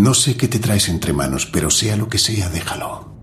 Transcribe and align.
No 0.00 0.14
sé 0.14 0.34
qué 0.34 0.48
te 0.48 0.58
traes 0.58 0.88
entre 0.88 1.12
manos, 1.12 1.44
pero 1.44 1.68
sea 1.68 1.94
lo 1.94 2.08
que 2.08 2.16
sea, 2.16 2.48
déjalo. 2.48 3.20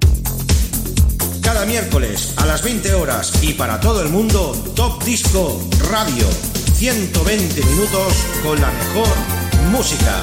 Cada 1.42 1.65
miércoles 1.65 2.35
a 2.38 2.46
las 2.46 2.61
20 2.61 2.93
horas 2.93 3.42
y 3.42 3.53
para 3.53 3.79
todo 3.79 4.03
el 4.03 4.09
mundo, 4.09 4.52
Top 4.76 5.04
Disco 5.04 5.60
Radio. 5.90 6.28
120 6.76 7.66
minutos 7.66 8.13
con 8.44 8.62
la 8.62 8.70
mejor 8.70 9.08
música. 9.71 10.21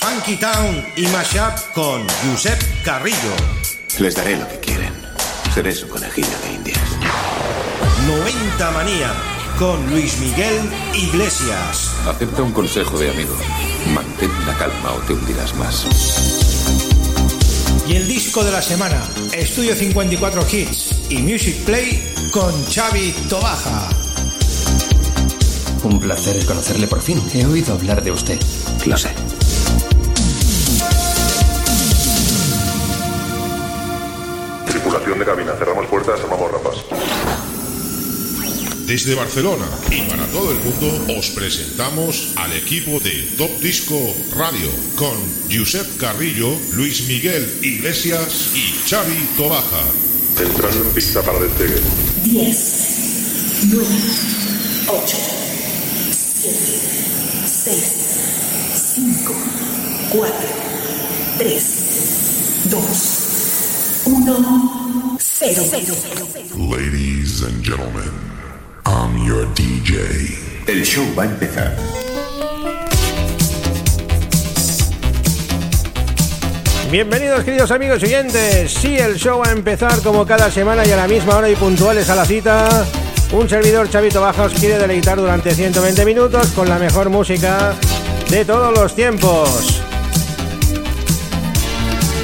Funky 0.00 0.36
Town 0.36 0.82
y 0.96 1.06
Mashup 1.08 1.74
con 1.74 2.06
Josep 2.24 2.58
Carrillo. 2.86 3.36
Les 3.98 4.14
daré 4.14 4.38
lo 4.38 4.48
que 4.48 4.60
quieren. 4.60 4.94
Seré 5.52 5.74
su 5.74 5.86
conejillo 5.88 6.38
de 6.42 6.54
indias. 6.54 6.80
90 8.06 8.70
Manía 8.70 9.37
con 9.58 9.90
Luis 9.90 10.18
Miguel 10.20 10.70
Iglesias. 10.94 11.92
Acepta 12.06 12.42
un 12.42 12.52
consejo 12.52 12.96
de 12.96 13.10
amigo. 13.10 13.34
Mantén 13.92 14.30
la 14.46 14.56
calma 14.56 14.92
o 14.92 14.98
te 15.00 15.14
hundirás 15.14 15.54
más. 15.56 15.86
Y 17.88 17.96
el 17.96 18.06
disco 18.06 18.44
de 18.44 18.52
la 18.52 18.62
semana, 18.62 19.02
Estudio 19.32 19.74
54 19.74 20.42
Hits 20.52 21.10
y 21.10 21.18
Music 21.18 21.56
Play 21.64 22.14
con 22.30 22.52
Xavi 22.66 23.12
Tobaja. 23.28 23.88
Un 25.82 25.98
placer 25.98 26.44
conocerle 26.46 26.86
por 26.86 27.00
fin. 27.00 27.20
He 27.34 27.44
oído 27.44 27.74
hablar 27.74 28.02
de 28.02 28.12
usted. 28.12 28.38
Lo 28.86 28.96
sé. 28.96 29.10
Tripulación 34.66 35.18
de 35.18 35.24
cabina, 35.24 35.52
cerramos 35.58 35.86
puertas, 35.86 36.20
armamos 36.20 36.52
rapas. 36.52 37.37
Desde 38.88 39.14
Barcelona 39.14 39.68
y 39.90 40.00
para 40.08 40.26
todo 40.28 40.50
el 40.50 40.60
mundo 40.60 41.14
os 41.18 41.28
presentamos 41.32 42.32
al 42.36 42.54
equipo 42.54 42.98
de 43.00 43.28
Top 43.36 43.50
Disco 43.60 44.16
Radio 44.34 44.70
con 44.96 45.14
Josep 45.52 45.98
Carrillo, 45.98 46.58
Luis 46.72 47.06
Miguel 47.06 47.46
Iglesias 47.60 48.52
y 48.54 48.72
Xavi 48.88 49.28
Tobaja. 49.36 49.84
Entrando 50.40 50.84
en 50.84 50.94
pista 50.94 51.20
para 51.20 51.38
despegue. 51.38 51.82
10, 52.24 53.66
9, 53.74 53.86
8, 54.88 55.16
7, 56.10 56.56
6, 57.44 57.94
5, 58.94 59.34
4, 60.12 60.34
3, 61.36 61.64
2, 62.70 62.82
1, 64.06 65.18
0. 65.20 65.62
Ladies 66.56 67.42
and 67.42 67.62
gentlemen, 67.62 68.37
I'm 68.88 69.22
your 69.22 69.46
DJ. 69.54 70.64
El 70.66 70.82
show 70.82 71.04
va 71.14 71.24
a 71.24 71.26
empezar. 71.26 71.76
Bienvenidos 76.90 77.44
queridos 77.44 77.70
amigos 77.70 78.00
y 78.02 78.06
oyentes, 78.06 78.72
sí 78.72 78.96
el 78.96 79.16
show 79.16 79.40
va 79.40 79.50
a 79.50 79.52
empezar 79.52 80.00
como 80.00 80.24
cada 80.24 80.50
semana 80.50 80.86
y 80.86 80.90
a 80.92 80.96
la 80.96 81.06
misma 81.06 81.36
hora 81.36 81.50
y 81.50 81.56
puntuales 81.56 82.08
a 82.08 82.14
la 82.14 82.24
cita. 82.24 82.86
Un 83.32 83.46
servidor 83.46 83.90
Chavito 83.90 84.22
Baja 84.22 84.44
os 84.44 84.54
quiere 84.54 84.78
deleitar 84.78 85.18
durante 85.18 85.54
120 85.54 86.06
minutos 86.06 86.46
con 86.52 86.66
la 86.66 86.78
mejor 86.78 87.10
música 87.10 87.74
de 88.30 88.46
todos 88.46 88.74
los 88.74 88.94
tiempos. 88.94 89.82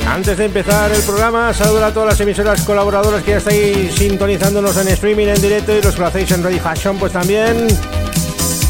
Antes 0.07 0.37
de 0.37 0.45
empezar 0.45 0.93
el 0.93 1.03
programa, 1.03 1.53
saludo 1.53 1.85
a 1.85 1.93
todas 1.93 2.11
las 2.11 2.21
emisoras 2.21 2.63
colaboradoras 2.63 3.23
que 3.23 3.33
ya 3.33 3.37
estáis 3.39 3.95
sintonizándonos 3.95 4.77
en 4.77 4.89
streaming 4.89 5.27
en 5.29 5.41
directo 5.41 5.73
y 5.73 5.83
los 5.83 5.95
que 5.95 6.01
lo 6.01 6.07
hacéis 6.07 6.31
en 6.31 6.43
Ready 6.43 6.61
Fashion 6.61 6.99
pues 6.99 7.13
también. 7.13 7.67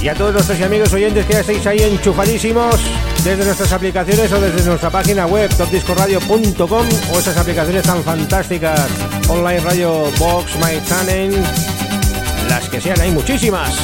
Y 0.01 0.09
a 0.09 0.15
todos 0.15 0.33
nuestros 0.33 0.61
amigos 0.61 0.93
oyentes 0.93 1.27
que 1.27 1.33
ya 1.33 1.41
estáis 1.41 1.67
ahí 1.67 1.79
enchufadísimos 1.81 2.81
desde 3.25 3.45
nuestras 3.45 3.73
aplicaciones 3.73 4.31
o 4.33 4.41
desde 4.41 4.69
nuestra 4.69 4.91
página 4.91 5.27
web 5.27 5.55
topdiscoradio.com 5.57 6.89
o 7.13 7.19
esas 7.19 7.37
aplicaciones 7.37 7.83
tan 7.83 8.03
fantásticas 8.05 8.87
Online 9.29 9.61
Radio 9.61 10.11
Box, 10.19 10.57
My 10.57 10.79
Channel, 10.87 11.43
las 12.49 12.69
que 12.69 12.81
sean, 12.81 13.01
hay 13.01 13.11
muchísimas. 13.11 13.75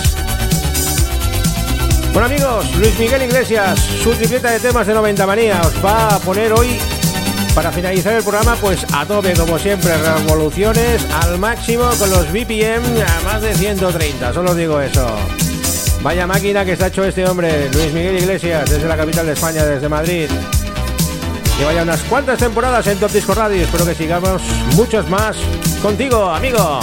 Bueno 2.13 2.27
amigos, 2.27 2.77
Luis 2.77 2.99
Miguel 2.99 3.23
Iglesias, 3.23 3.79
su 4.03 4.11
tripleta 4.13 4.51
de 4.51 4.61
temas 4.61 4.87
de 4.87 4.95
90 4.95 5.27
manía, 5.27 5.61
os 5.63 5.85
va 5.85 6.17
a 6.17 6.19
poner 6.19 6.53
hoy 6.53 6.79
para 7.55 7.73
finalizar 7.73 8.15
el 8.15 8.23
programa, 8.23 8.57
pues 8.61 8.85
a 8.93 9.05
tope 9.07 9.33
como 9.35 9.59
siempre, 9.59 9.93
revoluciones 9.97 11.05
al 11.23 11.39
máximo 11.39 11.89
con 11.99 12.11
los 12.11 12.31
BPM 12.31 13.03
a 13.03 13.21
más 13.25 13.43
de 13.43 13.55
130, 13.55 14.33
solo 14.33 14.55
digo 14.55 14.81
eso. 14.81 15.07
Vaya 16.03 16.27
máquina 16.27 16.65
que 16.65 16.73
está 16.73 16.87
hecho 16.87 17.05
este 17.05 17.27
hombre, 17.27 17.71
Luis 17.73 17.93
Miguel 17.93 18.19
Iglesias, 18.19 18.71
desde 18.71 18.89
la 18.89 18.97
capital 18.97 19.27
de 19.27 19.33
España, 19.33 19.65
desde 19.65 19.89
Madrid. 19.89 20.31
Que 21.59 21.65
vaya 21.65 21.83
unas 21.83 22.01
cuantas 22.03 22.39
temporadas 22.39 22.87
en 22.87 22.99
Top 22.99 23.11
Disco 23.11 23.35
Radio, 23.35 23.63
espero 23.63 23.85
que 23.85 23.95
sigamos 23.95 24.43
muchos 24.77 25.09
más 25.11 25.37
contigo, 25.83 26.31
amigo. 26.31 26.81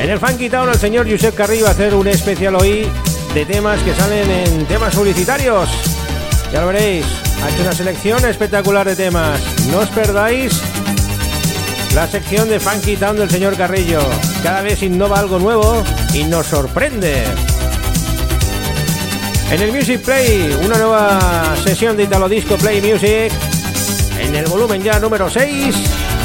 En 0.00 0.08
el 0.08 0.18
Funky 0.18 0.48
Town 0.48 0.68
el 0.68 0.78
señor 0.78 1.08
Josep 1.08 1.34
Carrillo 1.34 1.64
va 1.64 1.70
a 1.70 1.72
hacer 1.72 1.94
un 1.94 2.08
especial 2.08 2.56
hoy 2.56 2.90
de 3.34 3.44
temas 3.44 3.80
que 3.82 3.94
salen 3.94 4.30
en 4.30 4.66
temas 4.66 4.94
publicitarios. 4.94 5.99
Ya 6.52 6.60
lo 6.60 6.66
veréis, 6.66 7.06
ha 7.42 7.48
hecho 7.48 7.62
una 7.62 7.72
selección 7.72 8.24
espectacular 8.24 8.86
de 8.86 8.96
temas. 8.96 9.40
No 9.70 9.78
os 9.78 9.88
perdáis 9.88 10.60
la 11.94 12.06
sección 12.06 12.48
de 12.48 12.58
Funky 12.58 12.96
Town 12.96 13.16
del 13.16 13.30
señor 13.30 13.56
Carrillo. 13.56 14.00
Cada 14.42 14.62
vez 14.62 14.82
innova 14.82 15.20
algo 15.20 15.38
nuevo 15.38 15.82
y 16.12 16.24
nos 16.24 16.46
sorprende. 16.46 17.24
En 19.50 19.60
el 19.60 19.72
Music 19.72 20.00
Play, 20.00 20.56
una 20.64 20.78
nueva 20.78 21.56
sesión 21.62 21.96
de 21.96 22.04
Italo 22.04 22.28
Disco 22.28 22.56
Play 22.56 22.80
Music. 22.80 23.32
En 24.20 24.34
el 24.34 24.46
volumen 24.46 24.82
ya 24.82 24.98
número 24.98 25.28
6, 25.28 25.74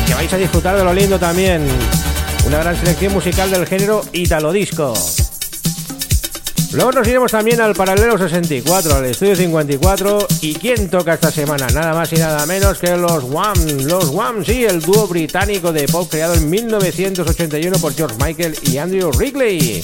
que 0.06 0.14
vais 0.14 0.32
a 0.32 0.38
disfrutar 0.38 0.76
de 0.78 0.84
lo 0.84 0.94
lindo 0.94 1.18
también. 1.20 1.66
Una 2.46 2.60
gran 2.60 2.76
selección 2.76 3.14
musical 3.14 3.50
del 3.50 3.66
género 3.66 4.04
Italo 4.12 4.52
Disco. 4.52 4.94
Luego 6.76 6.92
nos 6.92 7.08
iremos 7.08 7.32
también 7.32 7.62
al 7.62 7.74
Paralelo 7.74 8.18
64, 8.18 8.96
al 8.96 9.06
Estudio 9.06 9.34
54. 9.34 10.28
¿Y 10.42 10.56
quién 10.56 10.90
toca 10.90 11.14
esta 11.14 11.32
semana? 11.32 11.68
Nada 11.68 11.94
más 11.94 12.12
y 12.12 12.18
nada 12.18 12.46
menos 12.46 12.80
que 12.80 12.98
los 12.98 13.24
Wham. 13.24 13.56
Los 13.86 14.10
Wham, 14.10 14.44
sí, 14.44 14.66
el 14.66 14.82
dúo 14.82 15.08
británico 15.08 15.72
de 15.72 15.88
pop 15.88 16.10
creado 16.12 16.34
en 16.34 16.50
1981 16.50 17.78
por 17.80 17.96
George 17.96 18.18
Michael 18.22 18.58
y 18.64 18.78
Andrew 18.78 19.10
Wrigley. 19.12 19.82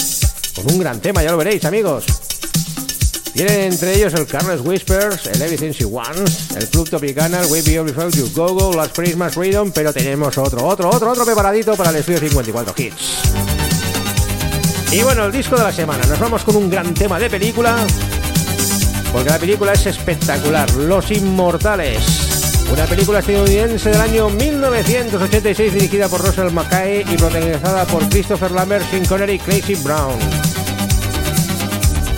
Con 0.53 0.73
un 0.73 0.79
gran 0.79 0.99
tema, 0.99 1.23
ya 1.23 1.31
lo 1.31 1.37
veréis, 1.37 1.63
amigos. 1.63 2.03
Tienen 3.31 3.71
entre 3.71 3.95
ellos 3.95 4.13
el 4.13 4.27
Carlos 4.27 4.59
Whispers, 4.61 5.27
el 5.27 5.41
Everything 5.41 5.71
She 5.71 5.85
Wants, 5.85 6.51
el 6.57 6.67
Club 6.67 6.89
Tropicana, 6.89 7.39
el 7.39 7.49
We 7.49 7.61
Be 7.61 7.81
Before 7.81 8.11
You 8.11 8.29
Go 8.35 8.53
Go, 8.53 8.73
las 8.73 8.89
Christmas 8.89 9.33
Freedom, 9.33 9.71
pero 9.71 9.93
tenemos 9.93 10.37
otro, 10.37 10.65
otro, 10.65 10.89
otro, 10.89 11.11
otro 11.11 11.23
preparadito 11.23 11.77
para 11.77 11.91
el 11.91 11.95
Estudio 11.95 12.19
54 12.19 12.73
Hits. 12.75 13.60
Y 14.91 15.03
bueno, 15.03 15.25
el 15.25 15.31
disco 15.31 15.55
de 15.55 15.63
la 15.63 15.71
semana. 15.71 16.05
Nos 16.05 16.19
vamos 16.19 16.43
con 16.43 16.57
un 16.57 16.69
gran 16.69 16.93
tema 16.93 17.17
de 17.17 17.29
película. 17.29 17.77
Porque 19.13 19.29
la 19.29 19.39
película 19.39 19.71
es 19.71 19.85
espectacular. 19.85 20.69
Los 20.73 21.11
Inmortales. 21.11 22.67
Una 22.71 22.85
película 22.85 23.19
estadounidense 23.19 23.89
del 23.89 24.01
año 24.01 24.29
1986 24.29 25.73
dirigida 25.73 26.09
por 26.09 26.21
Russell 26.21 26.51
Mackay 26.51 27.05
y 27.09 27.17
protagonizada 27.17 27.85
por 27.85 28.07
Christopher 28.09 28.51
Lambert, 28.51 28.89
Sean 28.89 29.05
Connery 29.05 29.33
y 29.33 29.39
Crazy 29.39 29.75
Brown. 29.75 30.19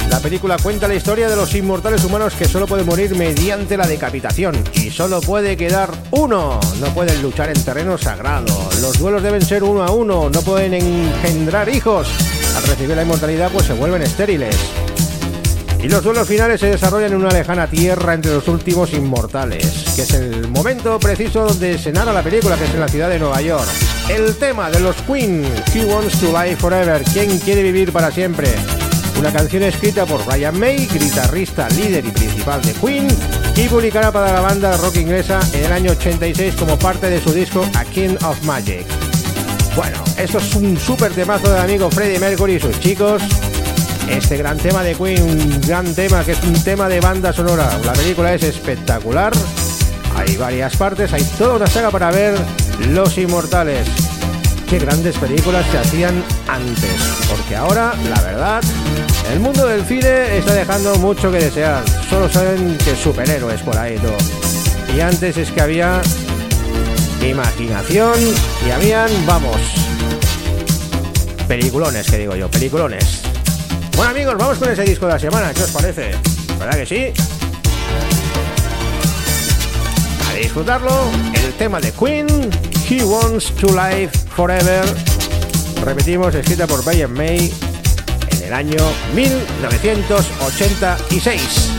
La 0.09 0.19
película 0.19 0.57
cuenta 0.61 0.87
la 0.87 0.95
historia 0.95 1.27
de 1.27 1.35
los 1.35 1.53
inmortales 1.55 2.03
humanos 2.03 2.33
que 2.35 2.45
solo 2.45 2.65
pueden 2.67 2.85
morir 2.85 3.15
mediante 3.15 3.77
la 3.77 3.87
decapitación 3.87 4.63
y 4.73 4.89
solo 4.89 5.21
puede 5.21 5.57
quedar 5.57 5.91
uno. 6.11 6.59
No 6.79 6.93
pueden 6.93 7.21
luchar 7.21 7.49
en 7.49 7.63
terreno 7.63 7.97
sagrado. 7.97 8.69
Los 8.81 8.99
duelos 8.99 9.21
deben 9.21 9.43
ser 9.43 9.63
uno 9.63 9.83
a 9.83 9.91
uno. 9.91 10.29
No 10.29 10.41
pueden 10.41 10.73
engendrar 10.73 11.69
hijos. 11.69 12.07
Recibir 12.67 12.95
la 12.95 13.03
inmortalidad 13.03 13.51
pues 13.51 13.65
se 13.65 13.73
vuelven 13.73 14.01
estériles. 14.01 14.55
Y 15.83 15.89
los 15.89 16.01
duelos 16.01 16.27
finales 16.27 16.61
se 16.61 16.67
desarrollan 16.67 17.11
en 17.11 17.17
una 17.17 17.31
lejana 17.31 17.67
tierra 17.67 18.13
entre 18.13 18.31
los 18.31 18.47
últimos 18.47 18.93
inmortales, 18.93 19.83
que 19.95 20.03
es 20.03 20.11
el 20.11 20.47
momento 20.47 20.97
preciso 20.97 21.45
donde 21.45 21.77
se 21.77 21.91
narra 21.91 22.13
la 22.13 22.23
película, 22.23 22.55
que 22.55 22.63
es 22.63 22.73
en 22.73 22.79
la 22.79 22.87
ciudad 22.87 23.09
de 23.09 23.19
Nueva 23.19 23.41
York. 23.41 23.67
El 24.09 24.33
tema 24.37 24.69
de 24.69 24.79
los 24.79 24.95
Queen, 25.01 25.43
Who 25.43 25.93
Wants 25.93 26.21
to 26.21 26.27
Live 26.27 26.55
Forever, 26.55 27.03
¿quién 27.11 27.37
quiere 27.39 27.63
vivir 27.63 27.91
para 27.91 28.11
siempre? 28.11 28.47
Una 29.19 29.33
canción 29.33 29.63
escrita 29.63 30.05
por 30.05 30.25
Ryan 30.25 30.57
May, 30.57 30.87
guitarrista, 30.87 31.67
líder 31.69 32.05
y 32.05 32.11
principal 32.11 32.61
de 32.61 32.71
Queen, 32.73 33.07
y 33.57 33.67
publicada 33.67 34.09
para 34.11 34.31
la 34.31 34.39
banda 34.39 34.77
rock 34.77 34.95
inglesa 34.95 35.41
en 35.51 35.65
el 35.65 35.71
año 35.73 35.91
86 35.91 36.55
como 36.57 36.79
parte 36.79 37.09
de 37.09 37.21
su 37.21 37.33
disco 37.33 37.65
A 37.75 37.83
King 37.83 38.15
of 38.23 38.41
Magic. 38.43 39.02
Bueno, 39.75 40.03
esto 40.17 40.37
es 40.37 40.53
un 40.53 40.77
súper 40.77 41.13
temazo 41.13 41.49
del 41.49 41.59
amigo 41.59 41.89
Freddie 41.89 42.19
Mercury 42.19 42.55
y 42.55 42.59
sus 42.59 42.79
chicos. 42.79 43.23
Este 44.07 44.37
gran 44.37 44.57
tema 44.57 44.83
de 44.83 44.93
Queen, 44.93 45.21
un 45.23 45.61
gran 45.61 45.95
tema 45.95 46.23
que 46.23 46.33
es 46.33 46.43
un 46.43 46.53
tema 46.63 46.87
de 46.87 46.99
banda 46.99 47.33
sonora. 47.33 47.79
La 47.83 47.93
película 47.93 48.35
es 48.35 48.43
espectacular. 48.43 49.33
Hay 50.15 50.37
varias 50.37 50.75
partes, 50.75 51.11
hay 51.11 51.23
toda 51.39 51.55
una 51.55 51.65
saga 51.65 51.89
para 51.89 52.11
ver 52.11 52.35
Los 52.89 53.17
Inmortales. 53.17 53.87
qué 54.69 54.77
grandes 54.77 55.17
películas 55.17 55.65
se 55.71 55.79
hacían 55.79 56.23
antes. 56.47 56.95
Porque 57.27 57.55
ahora, 57.55 57.95
la 58.09 58.21
verdad, 58.21 58.61
el 59.31 59.39
mundo 59.39 59.65
del 59.65 59.83
cine 59.85 60.37
está 60.37 60.53
dejando 60.53 60.95
mucho 60.97 61.31
que 61.31 61.39
desear. 61.39 61.83
Solo 62.11 62.29
saben 62.29 62.77
que 62.77 62.95
superhéroes 62.95 63.61
por 63.61 63.75
ahí 63.75 63.97
todo. 63.97 64.17
Y 64.95 65.01
antes 65.01 65.37
es 65.37 65.49
que 65.49 65.61
había 65.61 65.99
imaginación 67.27 68.13
y 68.65 68.71
habían, 68.71 69.09
vamos, 69.25 69.57
peliculones, 71.47 72.09
que 72.09 72.17
digo 72.17 72.35
yo, 72.35 72.49
peliculones. 72.49 73.21
Bueno 73.95 74.11
amigos, 74.11 74.35
vamos 74.37 74.57
con 74.57 74.69
ese 74.71 74.83
disco 74.83 75.05
de 75.05 75.13
la 75.13 75.19
semana, 75.19 75.53
¿qué 75.53 75.63
os 75.63 75.71
parece? 75.71 76.11
¿Verdad 76.59 76.77
que 76.77 76.85
sí? 76.85 77.13
A 80.29 80.33
disfrutarlo, 80.35 81.09
el 81.33 81.53
tema 81.53 81.79
de 81.79 81.91
Queen, 81.91 82.27
He 82.89 83.01
Wants 83.03 83.53
to 83.55 83.67
Live 83.67 84.09
Forever. 84.35 84.83
Repetimos, 85.83 86.35
escrita 86.35 86.67
por 86.67 86.83
Brian 86.83 87.13
May 87.13 87.53
en 88.31 88.43
el 88.43 88.53
año 88.53 88.83
1986. 89.13 91.69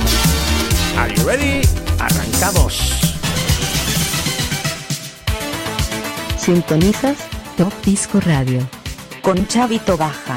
Are 0.97 1.15
you 1.15 1.23
ready? 1.25 1.61
Arrancamos. 1.99 3.04
Sintonizas 6.45 7.17
Top 7.57 7.73
Disco 7.87 8.21
Radio 8.21 8.61
con 9.23 9.49
Chavito 9.49 9.97
Baja. 9.97 10.37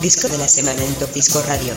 Disco 0.00 0.28
de 0.28 0.38
la 0.38 0.48
semana 0.48 0.82
en 0.84 0.94
Top 0.94 1.12
Disco 1.12 1.40
Radio. 1.46 1.76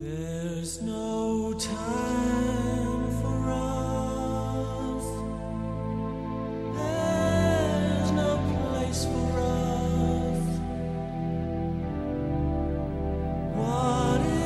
There's 0.00 0.82
no 0.82 1.54
time 1.58 2.91
What 13.54 14.20
is 14.20 14.41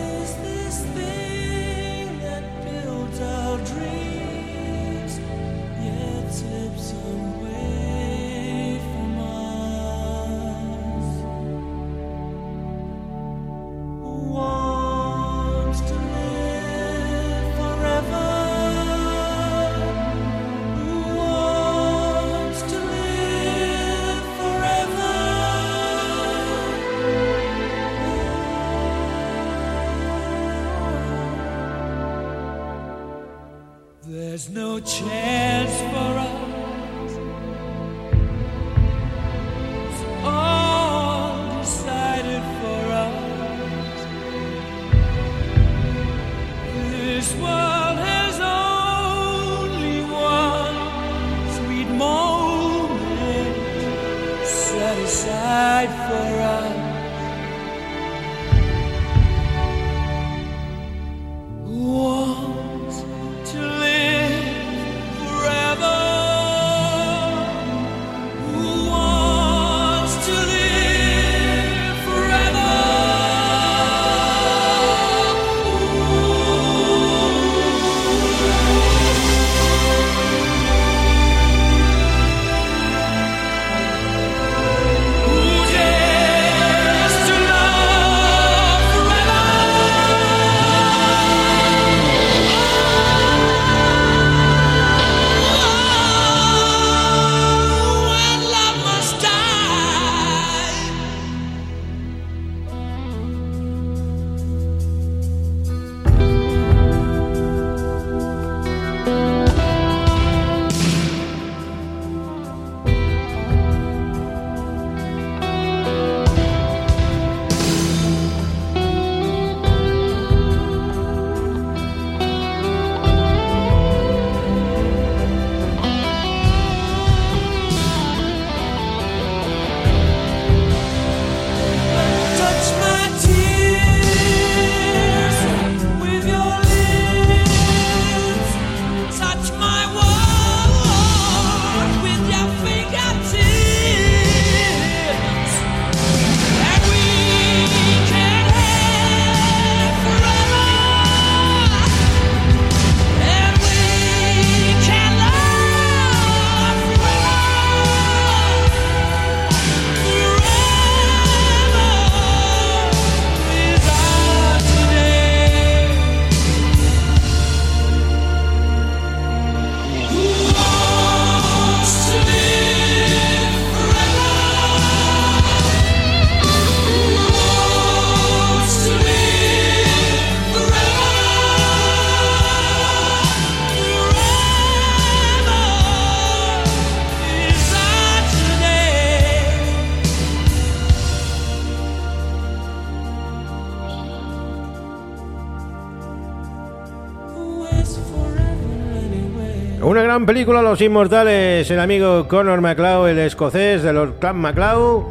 película, 200.26 200.60
Los 200.60 200.80
Inmortales, 200.80 201.70
el 201.70 201.78
amigo 201.78 202.26
Conor 202.26 202.60
McLeod, 202.60 203.10
el 203.10 203.18
escocés 203.20 203.84
de 203.84 203.92
los 203.92 204.10
Clan 204.14 204.36
McLeod, 204.36 205.04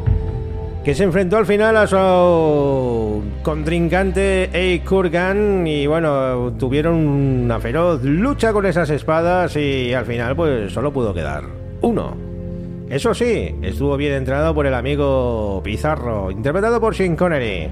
que 0.84 0.94
se 0.94 1.04
enfrentó 1.04 1.38
al 1.38 1.46
final 1.46 1.74
a 1.78 1.86
su 1.86 3.22
contrincante 3.42 4.50
A. 4.52 4.86
Kurgan 4.86 5.66
y 5.66 5.86
bueno, 5.86 6.52
tuvieron 6.58 6.94
una 6.96 7.58
feroz 7.58 8.04
lucha 8.04 8.52
con 8.52 8.66
esas 8.66 8.90
espadas 8.90 9.56
y 9.56 9.94
al 9.94 10.04
final 10.04 10.36
pues 10.36 10.70
solo 10.70 10.92
pudo 10.92 11.14
quedar 11.14 11.44
uno. 11.80 12.14
Eso 12.90 13.14
sí, 13.14 13.54
estuvo 13.62 13.96
bien 13.96 14.12
entrenado 14.12 14.54
por 14.54 14.66
el 14.66 14.74
amigo 14.74 15.62
Pizarro, 15.64 16.30
interpretado 16.30 16.78
por 16.78 16.94
Sean 16.94 17.16
Connery. 17.16 17.70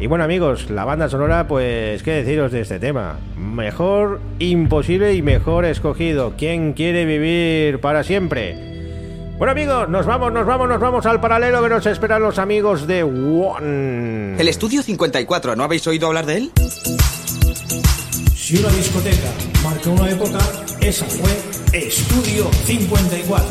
Y 0.00 0.06
bueno 0.06 0.24
amigos, 0.24 0.70
la 0.70 0.86
banda 0.86 1.10
sonora, 1.10 1.46
pues 1.46 2.02
qué 2.02 2.12
deciros 2.12 2.52
de 2.52 2.62
este 2.62 2.78
tema. 2.78 3.18
Mejor 3.54 4.20
imposible 4.40 5.14
y 5.14 5.22
mejor 5.22 5.64
escogido. 5.64 6.34
¿Quién 6.36 6.72
quiere 6.72 7.04
vivir 7.04 7.80
para 7.80 8.02
siempre? 8.02 8.56
Bueno 9.38 9.52
amigos, 9.52 9.88
nos 9.88 10.06
vamos, 10.06 10.32
nos 10.32 10.44
vamos, 10.44 10.68
nos 10.68 10.80
vamos 10.80 11.06
al 11.06 11.20
paralelo 11.20 11.62
que 11.62 11.68
nos 11.68 11.86
esperan 11.86 12.20
los 12.20 12.40
amigos 12.40 12.88
de 12.88 13.04
One. 13.04 14.40
El 14.40 14.48
estudio 14.48 14.82
54, 14.82 15.54
¿no 15.54 15.62
habéis 15.62 15.86
oído 15.86 16.08
hablar 16.08 16.26
de 16.26 16.36
él? 16.36 16.52
Si 18.34 18.58
una 18.58 18.70
discoteca 18.70 19.30
marca 19.62 19.88
una 19.88 20.10
época, 20.10 20.38
esa 20.80 21.04
fue 21.04 21.30
Estudio 21.72 22.50
54. 22.64 23.46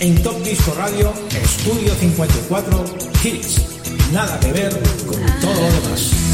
En 0.00 0.22
Top 0.22 0.42
Disco 0.42 0.74
Radio, 0.76 1.10
Estudio 1.42 1.94
54 1.94 2.84
Hits. 3.24 4.12
Nada 4.12 4.38
que 4.40 4.52
ver 4.52 4.72
con 5.06 5.20
todo 5.40 5.54
lo 5.54 5.72
demás. 5.72 6.27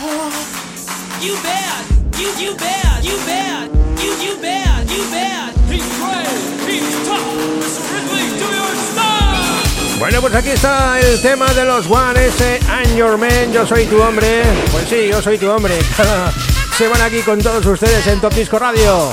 You 0.00 1.36
bad. 1.42 1.84
You 2.16 2.28
you 2.38 2.54
bad. 2.56 3.04
You 3.04 3.18
bad. 3.26 3.68
You 4.00 4.14
you 4.24 4.36
bad. 4.40 4.88
You 4.88 5.04
bad. 5.10 5.52
He's 5.68 5.84
brave. 6.00 6.64
He's 6.66 6.88
tough. 7.06 7.20
Mr. 7.60 7.84
Ridley, 7.92 8.24
do 8.40 8.48
your 8.48 8.72
style. 8.76 9.98
Bueno, 9.98 10.22
pues 10.22 10.34
aquí 10.34 10.48
está 10.50 10.98
el 11.00 11.20
tema 11.20 11.52
de 11.52 11.66
los 11.66 11.86
One, 11.90 12.26
ese 12.26 12.58
I'm 12.68 12.96
Your 12.96 13.18
Man, 13.18 13.52
yo 13.52 13.66
soy 13.66 13.84
tu 13.84 14.00
hombre. 14.00 14.42
Pues 14.72 14.88
sí, 14.88 15.08
yo 15.10 15.20
soy 15.20 15.36
tu 15.36 15.50
hombre. 15.50 15.78
Cada 15.96 16.32
semana 16.78 17.04
aquí 17.04 17.20
con 17.20 17.38
todos 17.42 17.66
ustedes 17.66 18.06
en 18.06 18.18
Top 18.20 18.32
Disco 18.32 18.58
Radio. 18.58 19.12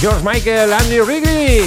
George 0.00 0.22
Michael, 0.22 0.70
Andy 0.72 1.00
Wrigley. 1.00 1.66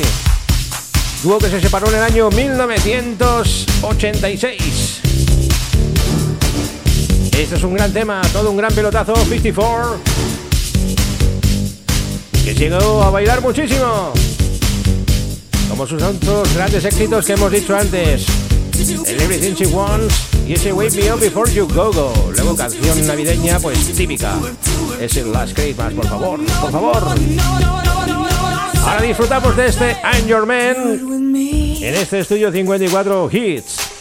Dúo 1.24 1.40
que 1.40 1.50
se 1.50 1.60
separó 1.60 1.88
en 1.88 1.96
el 1.96 2.04
año 2.04 2.30
1986. 2.30 5.23
Este 7.38 7.56
es 7.56 7.64
un 7.64 7.74
gran 7.74 7.92
tema, 7.92 8.22
todo 8.32 8.52
un 8.52 8.58
gran 8.58 8.74
pelotazo, 8.74 9.16
54. 9.16 10.00
Que 12.46 12.54
llegó 12.54 13.04
a 13.04 13.10
bailar 13.10 13.42
muchísimo. 13.42 14.14
Como 15.68 15.88
sus 15.88 16.02
otros 16.02 16.54
grandes 16.54 16.86
éxitos 16.86 17.26
que 17.26 17.34
hemos 17.34 17.52
dicho 17.52 17.76
antes. 17.76 18.26
El 19.06 19.22
Everything 19.22 19.54
She 19.54 19.68
Wants 19.68 20.14
y 20.48 20.54
ese 20.54 20.74
Wake 20.74 20.96
Me 20.96 21.12
Up 21.14 21.20
Before 21.20 21.52
You 21.52 21.68
Go 21.68 21.92
Go. 21.92 22.32
Luego 22.36 22.56
canción 22.56 23.08
navideña, 23.08 23.60
pues 23.60 23.80
típica. 23.94 24.36
Es 25.00 25.18
el 25.18 25.32
Last 25.32 25.54
Christmas, 25.56 25.94
por 25.94 26.08
favor, 26.08 26.40
por 26.62 26.72
favor. 26.72 27.04
Ahora 28.86 29.02
disfrutamos 29.02 29.56
de 29.58 29.68
este 29.68 29.98
I'm 30.04 30.28
Your 30.28 30.46
Man 30.46 30.76
en 31.82 31.96
este 31.96 32.20
estudio 32.20 32.52
54 32.52 33.30
Hits. 33.32 33.93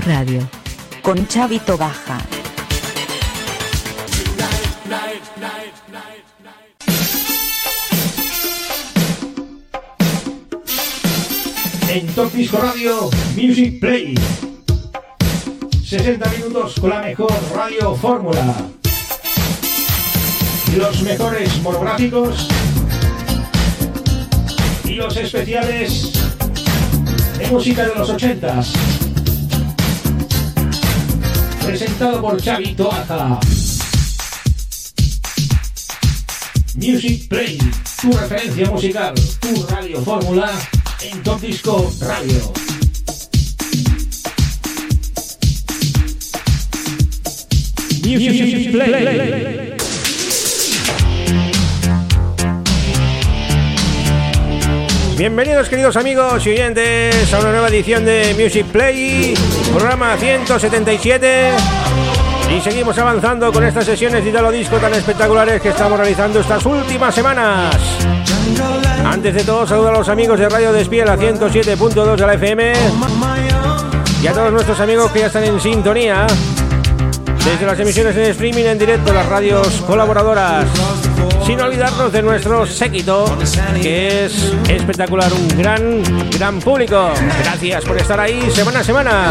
Radio 0.00 0.40
con 1.00 1.26
Chavito 1.26 1.78
Baja. 1.78 2.18
En 11.88 12.06
Top 12.14 12.32
Disco 12.32 12.58
Radio 12.58 13.08
Music 13.36 13.80
Play. 13.80 14.14
60 15.84 16.28
minutos 16.30 16.74
con 16.80 16.90
la 16.90 17.02
mejor 17.02 17.32
radio 17.54 17.94
fórmula. 17.94 18.54
Los 20.76 21.02
mejores 21.02 21.62
monográficos 21.62 22.48
y 24.84 24.94
los 24.94 25.16
especiales 25.16 26.12
de 27.38 27.46
música 27.48 27.86
de 27.86 27.94
los 27.94 28.10
80 28.10 28.62
Presentado 31.66 32.20
por 32.20 32.40
Chavito 32.40 32.92
Aza. 32.92 33.40
Music 36.76 37.28
Play, 37.28 37.58
tu 38.00 38.12
referencia 38.12 38.70
musical, 38.70 39.14
tu 39.40 39.66
radio 39.66 40.00
fórmula 40.02 40.50
en 41.02 41.22
Top 41.24 41.40
Disco 41.40 41.92
Radio. 42.00 42.52
Music 48.04 48.70
Play. 48.70 49.76
Bienvenidos 55.18 55.70
queridos 55.70 55.96
amigos 55.96 56.46
y 56.46 56.50
oyentes 56.50 57.32
a 57.32 57.40
una 57.40 57.50
nueva 57.50 57.68
edición 57.68 58.04
de 58.04 58.36
Music 58.38 58.66
Play, 58.66 59.34
programa 59.76 60.16
177. 60.16 61.50
Y 62.56 62.60
seguimos 62.62 62.96
avanzando 62.96 63.52
con 63.52 63.62
estas 63.62 63.84
sesiones 63.84 64.24
de 64.24 64.30
Italo 64.30 64.50
Disco 64.50 64.78
tan 64.78 64.94
espectaculares 64.94 65.60
que 65.60 65.68
estamos 65.68 65.98
realizando 65.98 66.40
estas 66.40 66.64
últimas 66.64 67.14
semanas. 67.14 67.76
Antes 69.04 69.34
de 69.34 69.44
todo, 69.44 69.66
saludo 69.66 69.88
a 69.88 69.92
los 69.92 70.08
amigos 70.08 70.38
de 70.38 70.48
Radio 70.48 70.72
Despiel 70.72 71.08
a 71.08 71.16
107.2 71.18 72.16
de 72.16 72.26
la 72.26 72.34
FM 72.34 72.72
y 74.22 74.26
a 74.26 74.32
todos 74.32 74.50
nuestros 74.50 74.80
amigos 74.80 75.10
que 75.12 75.20
ya 75.20 75.26
están 75.26 75.44
en 75.44 75.60
sintonía 75.60 76.26
desde 77.44 77.66
las 77.66 77.78
emisiones 77.78 78.16
en 78.16 78.22
streaming 78.22 78.64
en 78.64 78.78
directo, 78.78 79.12
las 79.12 79.26
radios 79.26 79.82
colaboradoras. 79.86 80.64
Sin 81.46 81.60
olvidarnos 81.60 82.10
de 82.10 82.22
nuestro 82.22 82.66
séquito, 82.66 83.24
que 83.80 84.24
es 84.24 84.52
espectacular, 84.68 85.32
un 85.32 85.46
gran, 85.56 86.02
gran 86.36 86.58
público. 86.58 87.10
Gracias 87.44 87.84
por 87.84 87.96
estar 87.96 88.18
ahí 88.18 88.50
semana 88.50 88.80
a 88.80 88.84
semana. 88.84 89.28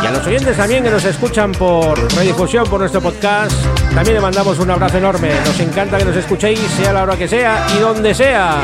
Y 0.00 0.06
a 0.06 0.12
los 0.12 0.24
oyentes 0.24 0.56
también 0.56 0.84
que 0.84 0.90
nos 0.90 1.04
escuchan 1.04 1.50
por 1.50 1.98
redifusión, 2.14 2.64
por 2.68 2.78
nuestro 2.78 3.00
podcast, 3.00 3.52
también 3.92 4.14
le 4.14 4.20
mandamos 4.20 4.56
un 4.60 4.70
abrazo 4.70 4.98
enorme. 4.98 5.30
Nos 5.44 5.58
encanta 5.58 5.98
que 5.98 6.04
nos 6.04 6.16
escuchéis, 6.16 6.60
sea 6.60 6.92
la 6.92 7.02
hora 7.02 7.16
que 7.16 7.26
sea 7.26 7.66
y 7.76 7.80
donde 7.80 8.14
sea. 8.14 8.54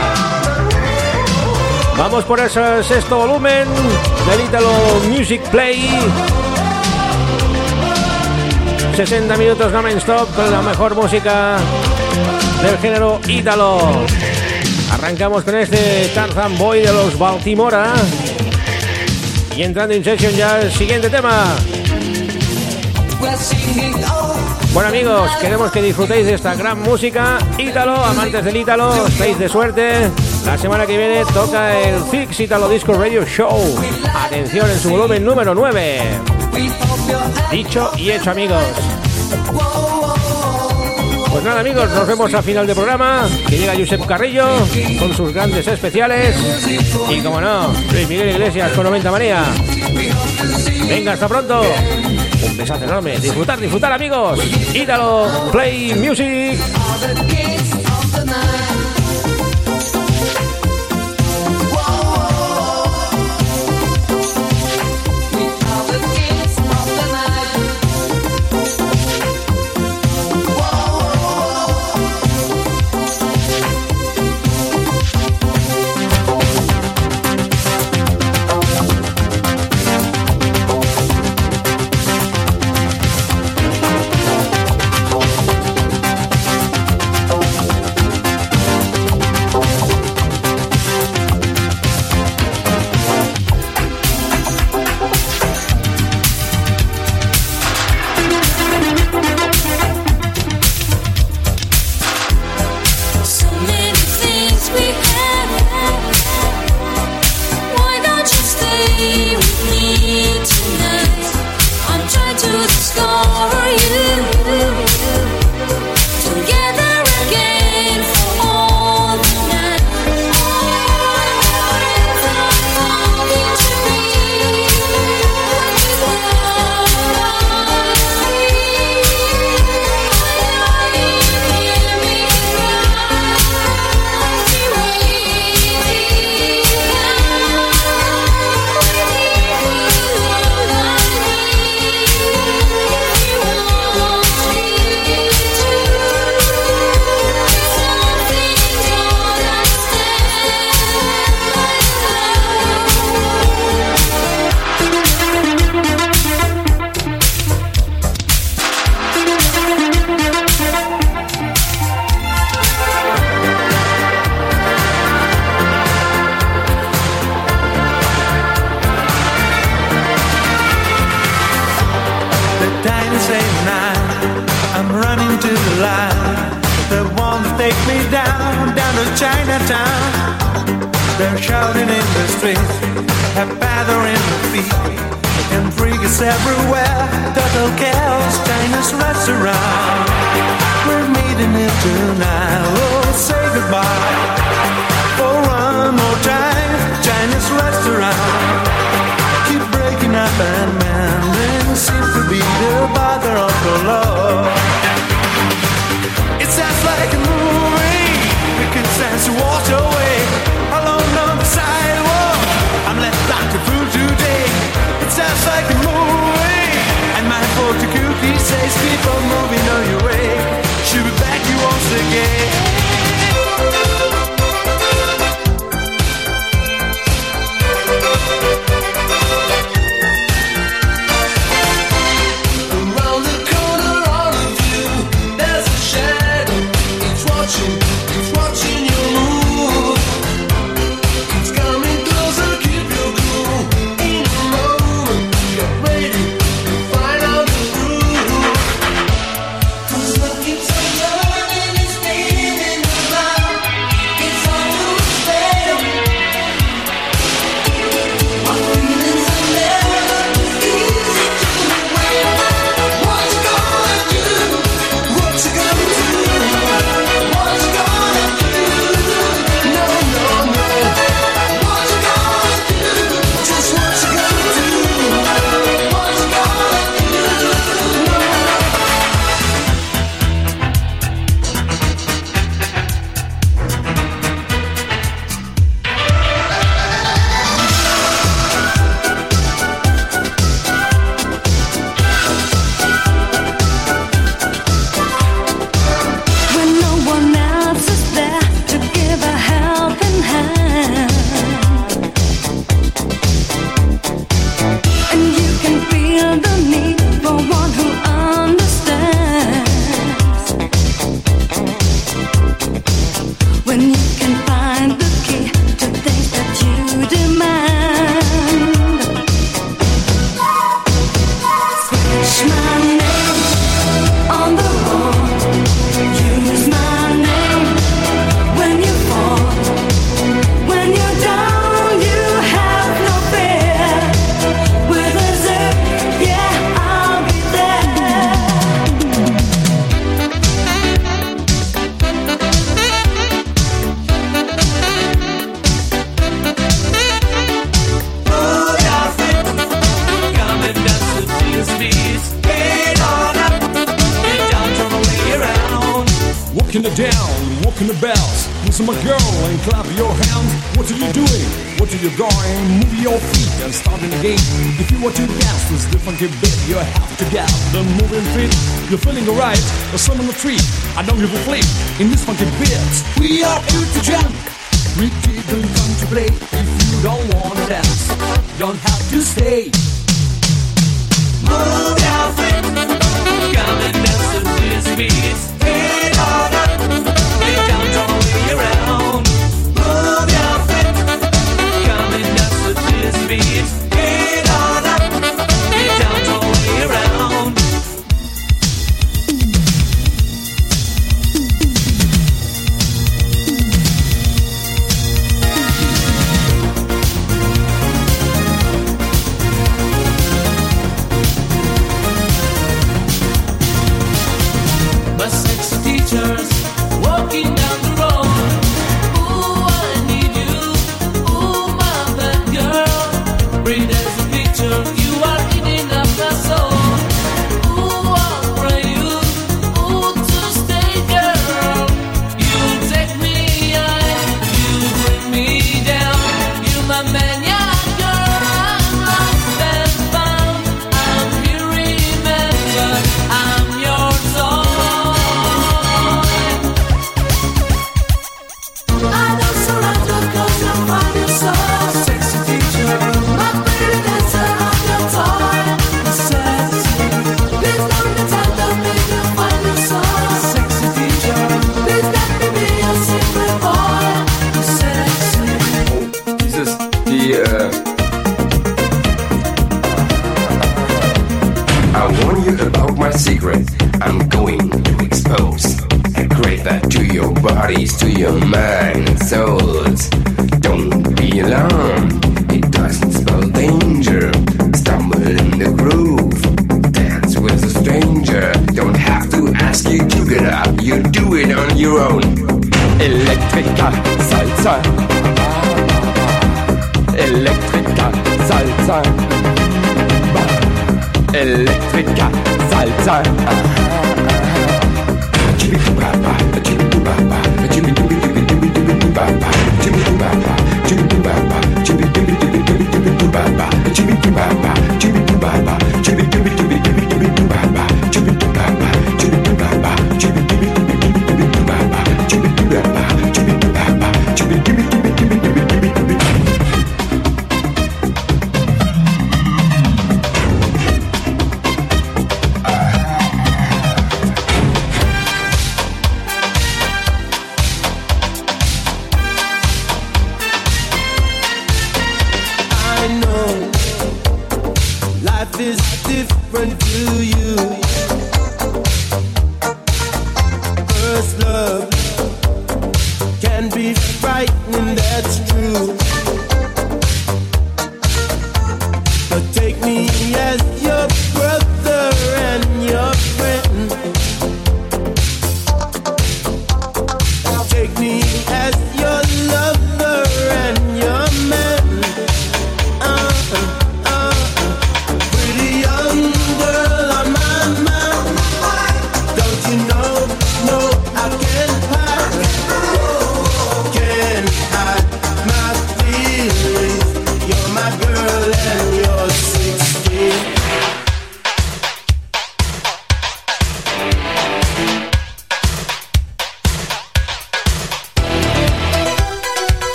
Vamos 1.98 2.24
por 2.24 2.38
ese 2.38 2.84
sexto 2.84 3.16
volumen 3.16 3.66
del 4.30 4.46
Italo 4.46 4.70
Music 5.08 5.42
Play. 5.50 5.90
60 9.06 9.34
minutos 9.38 9.72
non-stop 9.72 10.28
con 10.36 10.50
la 10.52 10.60
mejor 10.60 10.94
música 10.94 11.56
del 12.62 12.76
género 12.76 13.18
ítalo. 13.26 13.78
Arrancamos 14.92 15.42
con 15.42 15.54
este 15.56 16.10
Tarzan 16.14 16.58
Boy 16.58 16.82
de 16.82 16.92
los 16.92 17.18
Baltimora. 17.18 17.94
Y 19.56 19.62
entrando 19.62 19.94
en 19.94 20.04
session 20.04 20.34
ya 20.34 20.60
el 20.60 20.70
siguiente 20.70 21.08
tema. 21.08 21.46
Bueno 24.74 24.90
amigos, 24.90 25.30
queremos 25.40 25.72
que 25.72 25.80
disfrutéis 25.80 26.26
de 26.26 26.34
esta 26.34 26.54
gran 26.54 26.78
música 26.82 27.38
ítalo, 27.56 28.04
amantes 28.04 28.44
del 28.44 28.56
ítalo, 28.58 29.06
estáis 29.06 29.38
de 29.38 29.48
suerte. 29.48 30.10
La 30.44 30.58
semana 30.58 30.84
que 30.84 30.98
viene 30.98 31.24
toca 31.32 31.80
el 31.80 32.02
Fix 32.04 32.40
Italo 32.40 32.68
Disco 32.68 32.92
Radio 32.92 33.24
Show. 33.24 33.80
Atención 34.26 34.68
en 34.68 34.78
su 34.78 34.90
volumen 34.90 35.24
número 35.24 35.54
9. 35.54 36.39
Dicho 37.50 37.90
y 37.96 38.10
hecho 38.10 38.30
amigos. 38.30 38.62
Pues 41.30 41.44
nada 41.44 41.60
amigos, 41.60 41.88
nos 41.90 42.06
vemos 42.06 42.34
a 42.34 42.42
final 42.42 42.66
de 42.66 42.74
programa. 42.74 43.28
Que 43.48 43.58
llega 43.58 43.74
Josep 43.76 44.04
Carrillo 44.04 44.46
con 44.98 45.14
sus 45.14 45.32
grandes 45.32 45.66
especiales. 45.66 46.36
Y 47.08 47.20
como 47.20 47.40
no, 47.40 47.72
Luis 47.92 48.08
Miguel 48.08 48.30
Iglesias 48.30 48.72
con 48.72 48.84
90 48.84 49.10
manía. 49.10 49.44
Venga, 50.88 51.12
hasta 51.12 51.28
pronto. 51.28 51.62
Un 52.42 52.56
besazo 52.56 52.84
enorme. 52.84 53.18
Disfrutar, 53.18 53.60
disfrutar 53.60 53.92
amigos. 53.92 54.40
Ítalo, 54.74 55.48
play 55.52 55.94
music. 55.94 56.60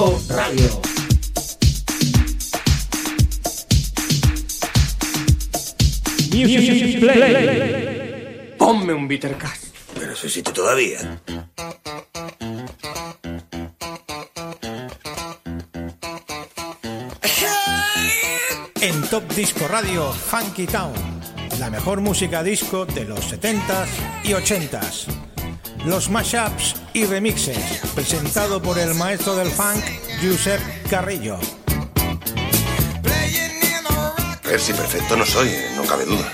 Radio. 0.00 0.80
Music 6.32 7.00
Play. 7.00 8.54
Ponme 8.56 8.94
un 8.94 9.06
Bittercast. 9.06 9.66
Pero 9.94 10.12
eso 10.12 10.26
existe 10.26 10.52
todavía. 10.52 11.20
En 18.80 19.02
Top 19.10 19.30
Disco 19.34 19.68
Radio 19.68 20.10
Funky 20.12 20.66
Town, 20.66 20.94
la 21.58 21.68
mejor 21.68 22.00
música 22.00 22.42
disco 22.42 22.86
de 22.86 23.04
los 23.04 23.30
70s 23.30 23.88
y 24.24 24.28
80s. 24.28 25.08
Los 25.84 26.08
mashups 26.08 26.76
y 26.94 27.04
remixes 27.04 27.89
presentado 28.00 28.62
por 28.62 28.78
el 28.78 28.94
maestro 28.94 29.36
del 29.36 29.50
funk, 29.50 29.84
Josep 30.22 30.58
Carrillo. 30.88 31.36
Ver 34.42 34.58
si 34.58 34.72
perfecto 34.72 35.18
no 35.18 35.26
soy, 35.26 35.48
eh, 35.48 35.70
no 35.76 35.84
cabe 35.84 36.06
duda. 36.06 36.32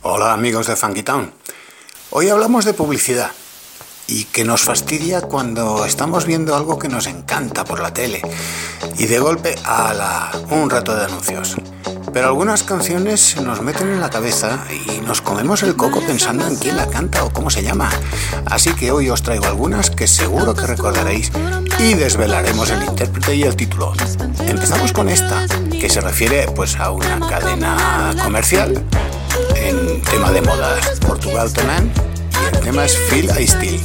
Hola 0.00 0.32
amigos 0.32 0.68
de 0.68 0.76
Funky 0.76 1.02
Town. 1.02 1.30
Hoy 2.12 2.30
hablamos 2.30 2.64
de 2.64 2.72
publicidad 2.72 3.30
y 4.06 4.24
que 4.24 4.46
nos 4.46 4.62
fastidia 4.62 5.20
cuando 5.20 5.84
estamos 5.84 6.24
viendo 6.24 6.56
algo 6.56 6.78
que 6.78 6.88
nos 6.88 7.06
encanta 7.06 7.66
por 7.66 7.80
la 7.80 7.92
tele 7.92 8.22
y 8.96 9.04
de 9.04 9.18
golpe 9.18 9.54
a 9.66 9.92
la 9.92 10.32
un 10.48 10.70
rato 10.70 10.96
de 10.96 11.04
anuncios 11.04 11.56
pero 12.14 12.28
algunas 12.28 12.62
canciones 12.62 13.20
se 13.20 13.42
nos 13.42 13.60
meten 13.60 13.90
en 13.90 14.00
la 14.00 14.08
cabeza 14.08 14.64
y 14.70 15.00
nos 15.00 15.20
comemos 15.20 15.64
el 15.64 15.74
coco 15.74 16.00
pensando 16.00 16.46
en 16.46 16.56
quién 16.56 16.76
la 16.76 16.86
canta 16.86 17.24
o 17.24 17.30
cómo 17.30 17.50
se 17.50 17.64
llama. 17.64 17.90
Así 18.46 18.72
que 18.72 18.92
hoy 18.92 19.10
os 19.10 19.22
traigo 19.22 19.46
algunas 19.46 19.90
que 19.90 20.06
seguro 20.06 20.54
que 20.54 20.64
recordaréis 20.64 21.32
y 21.80 21.94
desvelaremos 21.94 22.70
el 22.70 22.84
intérprete 22.84 23.34
y 23.34 23.42
el 23.42 23.56
título. 23.56 23.92
Empezamos 24.46 24.92
con 24.92 25.08
esta, 25.08 25.44
que 25.68 25.90
se 25.90 26.00
refiere 26.00 26.46
pues 26.54 26.76
a 26.76 26.92
una 26.92 27.18
cadena 27.28 28.14
comercial 28.22 28.80
en 29.56 30.00
tema 30.02 30.30
de 30.30 30.40
modas, 30.40 31.00
Portugal 31.00 31.52
Tonan, 31.52 31.90
y 32.30 32.56
el 32.56 32.62
tema 32.62 32.84
es 32.84 32.96
Feel 32.96 33.28
I 33.40 33.48
Still. 33.48 33.82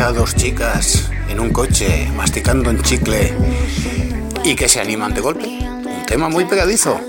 a 0.00 0.12
dos 0.12 0.36
chicas 0.36 1.10
en 1.28 1.40
un 1.40 1.50
coche 1.50 2.08
masticando 2.14 2.70
un 2.70 2.80
chicle 2.82 3.34
y 4.44 4.54
que 4.54 4.68
se 4.68 4.80
animan 4.80 5.12
de 5.12 5.20
golpe. 5.20 5.48
Un 5.48 6.06
tema 6.06 6.28
muy 6.28 6.44
pegadizo. 6.44 7.00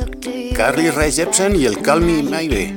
Carly 0.56 0.90
Rae 0.90 1.12
Jepsen 1.12 1.56
y 1.56 1.66
el 1.66 1.82
Call 1.82 2.02
Maybe. 2.02 2.74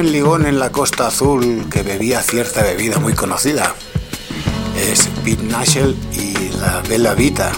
Joven 0.00 0.12
ligón 0.12 0.46
en 0.46 0.58
la 0.58 0.72
Costa 0.72 1.08
Azul 1.08 1.66
que 1.70 1.82
bebía 1.82 2.22
cierta 2.22 2.62
bebida 2.62 2.98
muy 2.98 3.12
conocida. 3.12 3.74
Es 4.74 5.08
Pete 5.22 5.42
Nashel 5.42 5.94
y 6.12 6.48
la 6.58 6.80
Bella 6.88 7.12
Vita. 7.12 7.52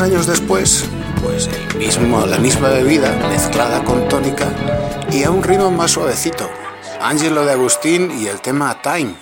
Años 0.00 0.26
después, 0.26 0.86
pues 1.22 1.46
el 1.46 1.76
mismo, 1.76 2.24
la 2.24 2.38
misma 2.38 2.70
bebida 2.70 3.14
mezclada 3.28 3.84
con 3.84 4.08
tónica 4.08 4.46
y 5.12 5.24
a 5.24 5.30
un 5.30 5.42
ritmo 5.42 5.70
más 5.70 5.90
suavecito. 5.90 6.48
Angelo 7.02 7.44
de 7.44 7.52
Agustín 7.52 8.10
y 8.18 8.26
el 8.26 8.40
tema. 8.40 8.80
Time 8.80 9.14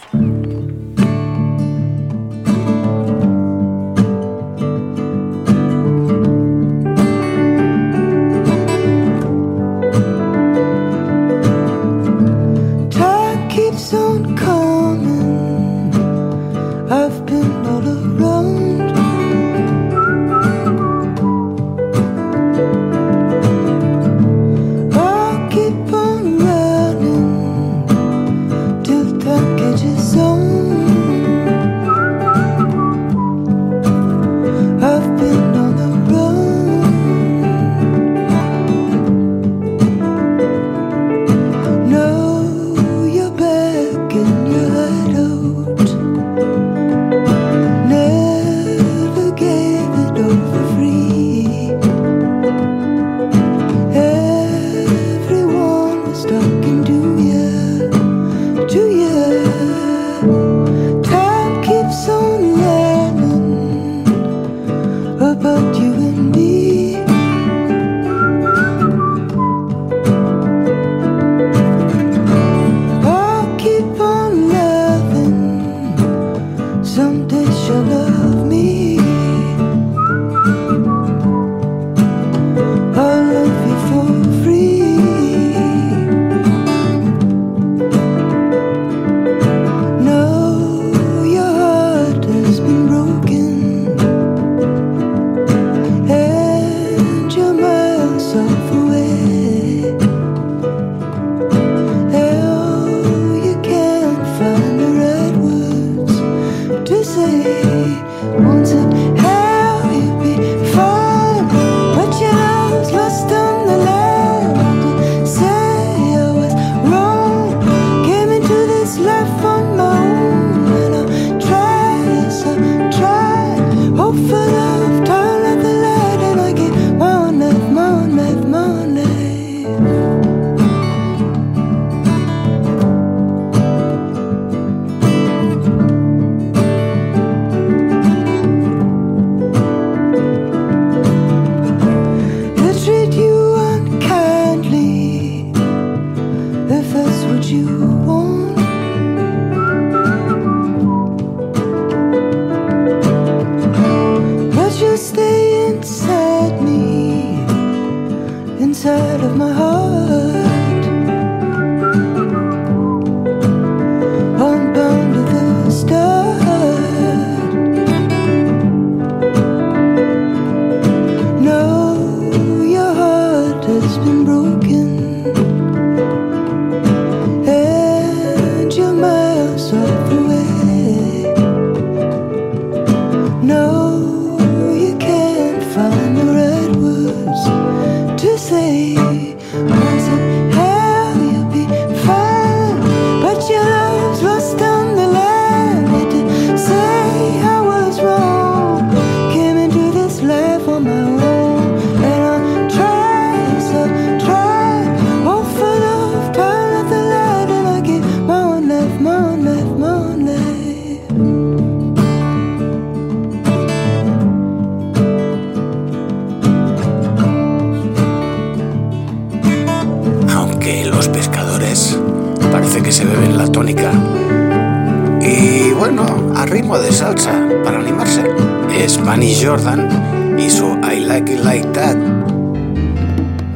salsa 227.09 227.32
para 227.64 227.78
animarse. 227.78 228.22
Es 228.70 228.98
Bunny 228.98 229.35
Jordan 229.35 230.36
y 230.39 230.51
su 230.51 230.78
I 230.82 231.01
Like 231.01 231.32
It 231.32 231.43
Like 231.44 231.66
That. 231.72 231.97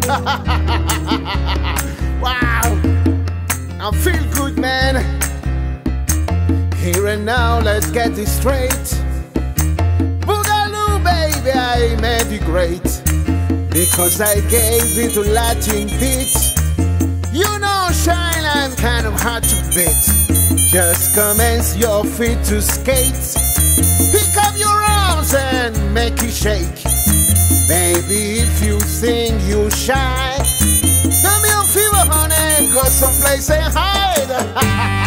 wow! 2.21 2.63
I 3.81 3.91
feel 3.97 4.25
good, 4.35 4.59
man. 4.59 5.05
Here 6.77 7.09
and 7.09 7.27
now, 7.27 7.61
let's 7.61 7.91
get 7.91 8.19
it 8.19 8.29
straight. 8.29 8.71
Boogaloo, 10.27 10.99
baby, 11.05 11.51
I 11.53 11.97
made 12.01 12.33
it 12.33 12.45
great. 12.45 13.03
Because 13.71 14.21
I 14.21 14.41
gave 14.49 14.99
it 14.99 15.13
to 15.15 15.21
Latin 15.31 15.89
beat. 16.01 16.35
You 17.33 17.59
know, 17.59 17.89
shine, 17.93 18.45
I'm 18.45 18.75
kind 18.77 19.07
of 19.07 19.15
hard 19.21 19.45
to 19.45 19.57
beat. 19.75 19.97
Just 20.73 21.15
commence 21.15 21.77
your 21.77 22.05
feet 22.05 22.43
to 22.45 22.61
skate. 22.63 23.42
Pick 24.13 24.37
up 24.39 24.57
your 24.59 24.69
arms 24.69 25.35
and 25.35 25.95
make 25.95 26.23
it 26.23 26.33
shake. 26.33 26.83
Baby, 27.69 28.41
if 28.41 28.63
you 28.63 28.79
think 28.81 29.41
you're 29.49 29.71
shy, 29.71 30.37
come 31.23 31.43
your 31.45 31.65
fever, 31.65 32.05
honey, 32.13 32.73
go 32.73 32.83
someplace 32.85 33.51
and 33.51 33.73
hide. 33.75 34.99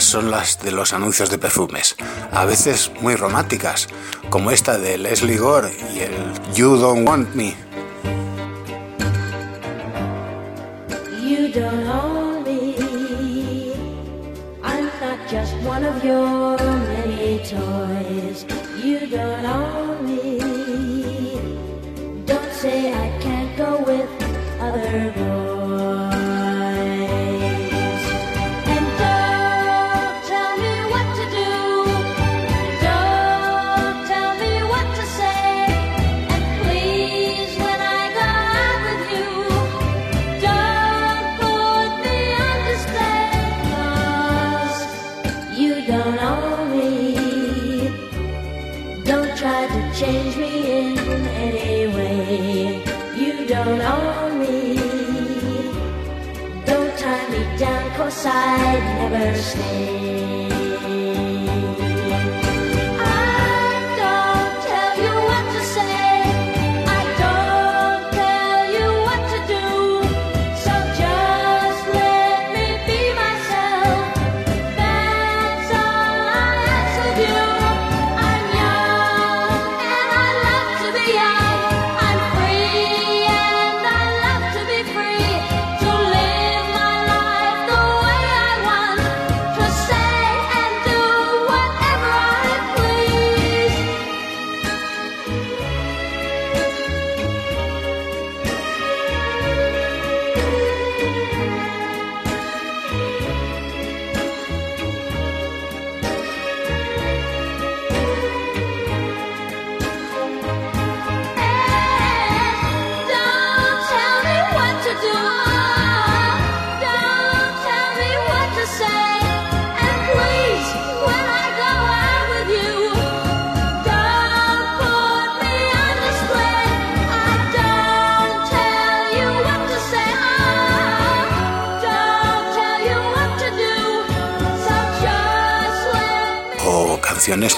son 0.00 0.30
las 0.30 0.60
de 0.62 0.70
los 0.70 0.92
anuncios 0.92 1.30
de 1.30 1.38
perfumes, 1.38 1.96
a 2.30 2.44
veces 2.44 2.90
muy 3.00 3.14
románticas, 3.16 3.88
como 4.28 4.50
esta 4.50 4.78
de 4.78 4.98
Leslie 4.98 5.38
Gore 5.38 5.74
y 5.94 6.00
el 6.00 6.12
You 6.54 6.76
Don't 6.76 7.08
Want 7.08 7.34
Me. 7.34 7.65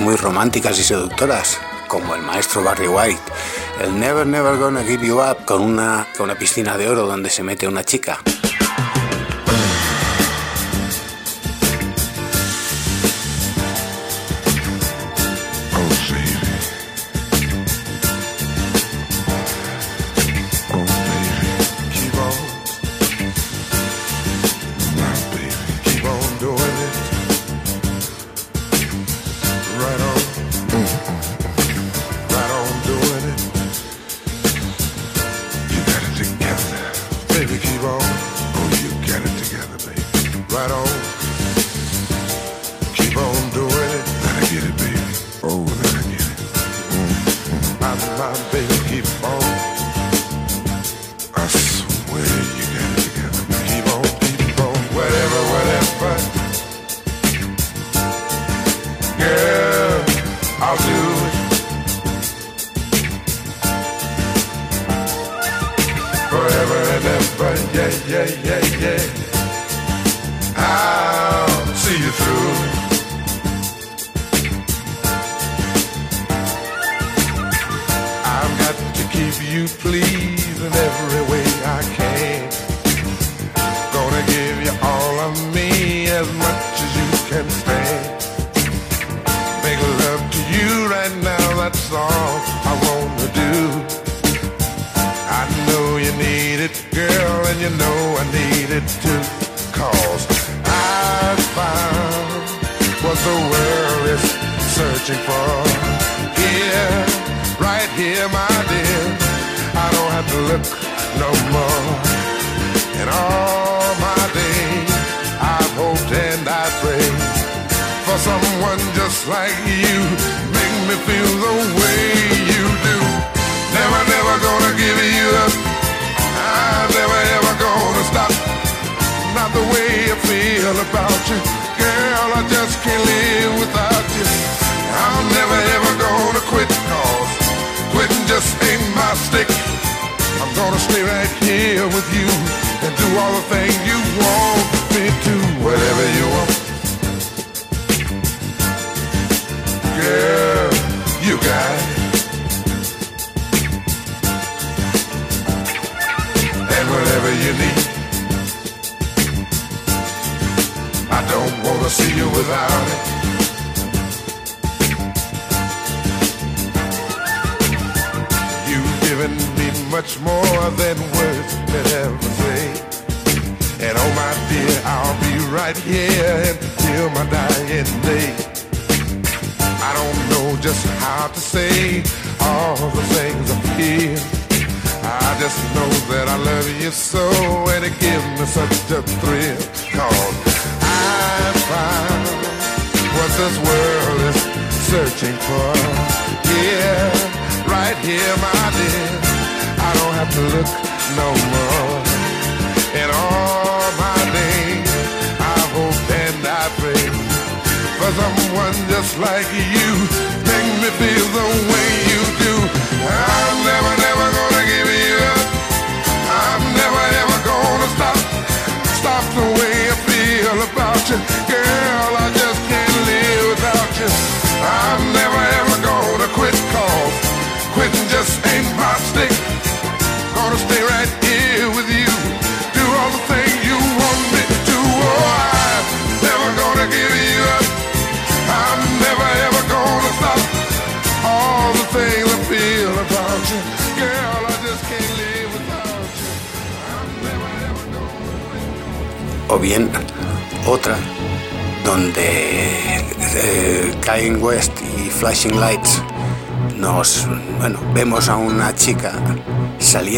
muy 0.08 0.16
románticas 0.16 0.78
y 0.78 0.84
seductoras, 0.84 1.58
como 1.86 2.14
el 2.14 2.22
maestro 2.22 2.64
Barry 2.64 2.88
White, 2.88 3.20
el 3.82 4.00
Never 4.00 4.26
Never 4.26 4.56
Gonna 4.56 4.82
Give 4.82 5.06
You 5.06 5.20
Up 5.20 5.44
con 5.44 5.60
una, 5.60 6.06
con 6.16 6.30
una 6.30 6.34
piscina 6.34 6.78
de 6.78 6.88
oro 6.88 7.06
donde 7.06 7.28
se 7.28 7.42
mete 7.42 7.68
una 7.68 7.84
chica. 7.84 8.18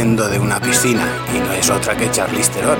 De 0.00 0.38
una 0.38 0.58
piscina 0.58 1.06
y 1.36 1.38
no 1.40 1.52
es 1.52 1.68
otra 1.68 1.94
que 1.94 2.10
Charlize 2.10 2.50
Theron. 2.52 2.79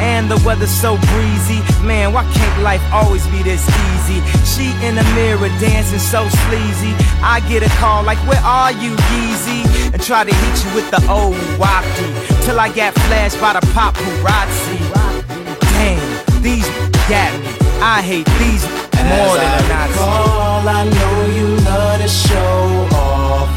And 0.00 0.30
the 0.30 0.40
weather's 0.46 0.70
so 0.70 0.96
breezy. 1.12 1.60
Man, 1.82 2.12
why 2.12 2.24
can't 2.32 2.62
life 2.62 2.82
always 2.92 3.26
be 3.28 3.42
this 3.42 3.66
easy? 3.66 4.22
She 4.46 4.70
in 4.86 4.94
the 4.94 5.04
mirror 5.14 5.48
dancing 5.60 5.98
so 5.98 6.28
sleazy. 6.46 6.94
I 7.22 7.42
get 7.48 7.62
a 7.62 7.70
call 7.76 8.04
like, 8.04 8.18
Where 8.28 8.42
are 8.42 8.72
you, 8.72 8.94
Yeezy? 9.10 9.92
And 9.92 10.02
try 10.02 10.24
to 10.24 10.34
hit 10.34 10.64
you 10.64 10.74
with 10.74 10.90
the 10.90 11.02
old 11.10 11.36
wacky. 11.58 12.10
Till 12.44 12.60
I 12.60 12.70
get 12.70 12.94
flashed 13.06 13.40
by 13.40 13.54
the 13.54 13.64
paparazzi. 13.74 14.78
Damn, 15.74 16.42
these 16.42 16.68
got 17.08 17.32
me. 17.40 17.58
I 17.80 18.02
hate 18.02 18.26
these 18.38 18.64
more 19.06 19.36
than 19.38 19.46
I 19.46 19.58
a 19.58 19.68
Nazi. 19.68 19.92
recall, 19.92 20.68
I 20.68 20.82
know 20.84 21.16
you 21.38 21.48
love 21.64 22.00
to 22.00 22.08
show 22.08 22.88
off, 22.98 23.48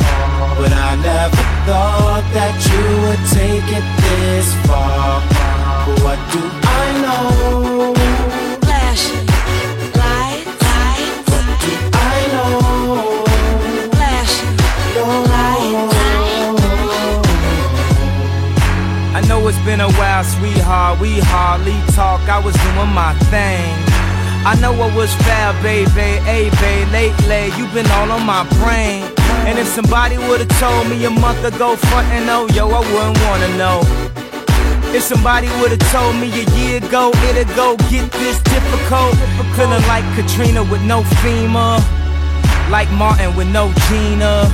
but 0.58 0.72
I 0.72 0.96
never 1.02 1.44
thought 1.66 2.26
that 2.38 2.56
you 2.70 2.84
would 3.04 3.24
take 3.34 3.68
it 3.78 3.86
this 4.02 4.54
far. 4.68 5.51
What 5.82 6.20
do 6.32 6.40
I 6.62 6.86
know? 7.02 7.94
Flashing 8.62 9.26
lights, 9.98 10.62
lights. 10.62 11.30
What 11.32 11.58
do 11.62 11.74
I 11.94 12.22
know? 12.34 13.26
Flashing 13.90 14.56
I 19.16 19.22
know 19.28 19.48
it's 19.48 19.58
been 19.66 19.82
a 19.82 19.92
while, 19.94 20.24
sweetheart. 20.24 21.00
We 21.00 21.20
hardly 21.20 21.80
talk. 21.96 22.22
I 22.30 22.38
was 22.38 22.54
doing 22.54 22.94
my 22.94 23.16
thing. 23.34 23.74
I 24.46 24.56
know 24.62 24.74
what 24.74 24.94
was 24.96 25.12
foul, 25.26 25.54
baby. 25.64 26.22
Hey, 26.30 26.52
babe, 26.62 26.90
lately 26.92 27.58
you've 27.58 27.74
been 27.74 27.90
all 27.92 28.12
on 28.12 28.24
my 28.24 28.44
brain. 28.62 29.04
And 29.50 29.58
if 29.58 29.66
somebody 29.66 30.20
would've 30.20 30.48
told 30.60 30.88
me 30.90 31.06
a 31.06 31.10
month 31.10 31.44
ago, 31.44 31.76
front 31.76 32.08
and 32.10 32.30
oh, 32.30 32.48
yo, 32.54 32.70
I 32.70 32.80
wouldn't 32.80 33.20
wanna 33.26 33.58
know. 33.58 34.21
If 34.94 35.04
somebody 35.04 35.48
would've 35.62 35.80
told 35.92 36.16
me 36.18 36.28
a 36.32 36.46
year 36.58 36.78
ago, 36.84 37.12
it'd 37.30 37.48
go 37.56 37.76
get 37.90 38.12
this 38.12 38.38
difficult. 38.44 39.16
Feeling 39.56 39.82
like 39.88 40.04
Katrina 40.16 40.64
with 40.64 40.82
no 40.84 41.02
FEMA. 41.24 41.80
Like 42.70 42.90
Martin 42.92 43.36
with 43.36 43.48
no 43.50 43.72
Gina. 43.88 44.50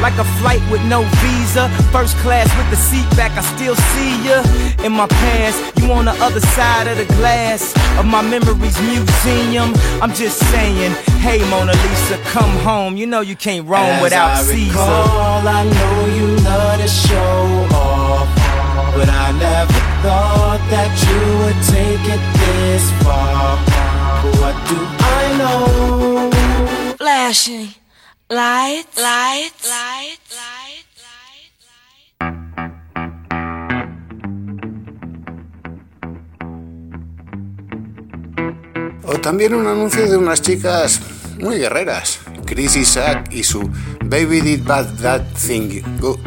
Like 0.00 0.18
a 0.18 0.24
flight 0.42 0.60
with 0.70 0.82
no 0.84 1.02
visa. 1.22 1.68
First 1.92 2.16
class 2.18 2.48
with 2.58 2.68
the 2.70 2.76
seat 2.76 3.08
back, 3.16 3.30
I 3.38 3.42
still 3.56 3.76
see 3.76 4.12
ya. 4.26 4.42
In 4.84 4.92
my 4.92 5.06
past, 5.06 5.78
you 5.78 5.90
on 5.92 6.06
the 6.06 6.12
other 6.22 6.40
side 6.40 6.88
of 6.88 6.96
the 6.98 7.06
glass 7.14 7.72
of 7.98 8.04
my 8.06 8.20
memories 8.20 8.76
museum. 8.82 9.72
I'm 10.02 10.12
just 10.12 10.38
saying, 10.50 10.90
hey 11.22 11.38
Mona 11.50 11.72
Lisa, 11.72 12.18
come 12.34 12.50
home. 12.58 12.96
You 12.96 13.06
know 13.06 13.20
you 13.20 13.36
can't 13.36 13.66
roam 13.68 13.84
As 13.84 14.02
without 14.02 14.30
I 14.38 14.42
Caesar. 14.42 14.72
recall, 14.72 15.46
I 15.46 15.62
know 15.70 16.06
you 16.16 16.26
love 16.42 16.80
to 16.80 16.88
show 16.88 17.68
off, 17.76 18.01
but 18.94 19.08
I 19.08 19.32
never 19.32 19.80
thought 20.04 20.62
that 20.70 20.92
you 21.06 21.20
would 21.40 21.60
take 21.74 22.04
it 22.14 22.22
this 22.40 22.84
far. 23.02 23.56
What 24.40 24.56
do 24.68 24.78
I 25.18 25.22
know? 25.38 26.94
Flashing 26.96 27.74
lights, 28.28 28.96
lights, 28.96 29.68
lights, 29.68 30.30
lights. 30.30 30.82
O 39.04 39.18
también 39.20 39.54
un 39.54 39.66
anuncio 39.66 40.08
de 40.08 40.16
unas 40.16 40.40
chicas 40.40 41.00
muy 41.38 41.58
guerreras, 41.58 42.20
Chris 42.46 42.76
Isaac 42.76 43.28
y 43.32 43.42
su 43.42 43.68
Baby 44.04 44.40
Did 44.40 44.64
Bad 44.64 44.86
That 45.00 45.22
Thing 45.34 45.82
Good. 45.98 46.20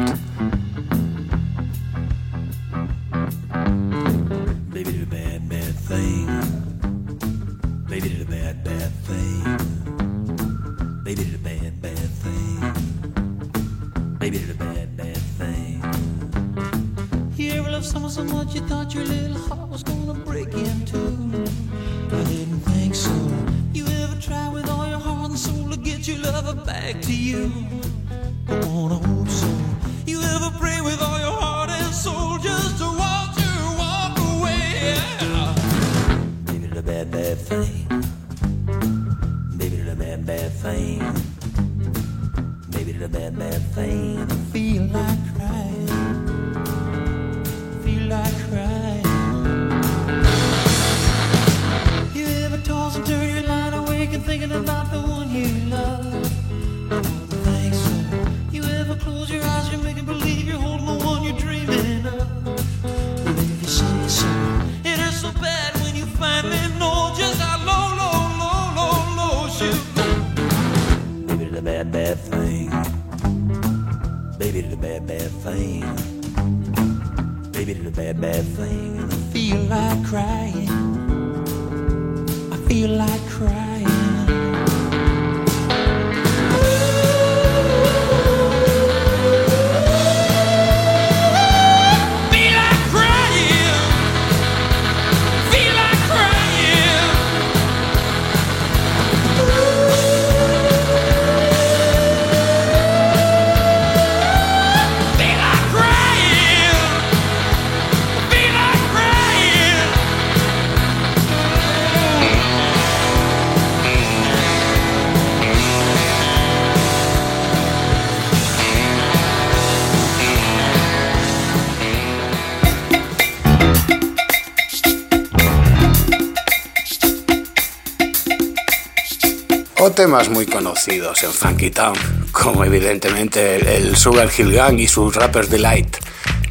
Temas 130.06 130.28
muy 130.28 130.46
conocidos 130.46 131.20
en 131.24 131.32
Funky 131.32 131.70
Town, 131.70 131.96
como 132.30 132.62
evidentemente 132.62 133.56
el, 133.56 133.66
el 133.66 133.96
Sugar 133.96 134.30
Hill 134.38 134.52
Gang 134.52 134.78
y 134.78 134.86
sus 134.86 135.12
Rappers 135.16 135.50
Delight. 135.50 135.96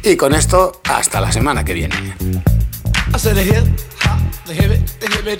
Y 0.02 0.14
con 0.14 0.34
esto, 0.34 0.82
hasta 0.84 1.22
la 1.22 1.32
semana 1.32 1.64
que 1.64 1.72
viene. 1.72 1.96
The 3.14 3.42
hip 4.52 4.72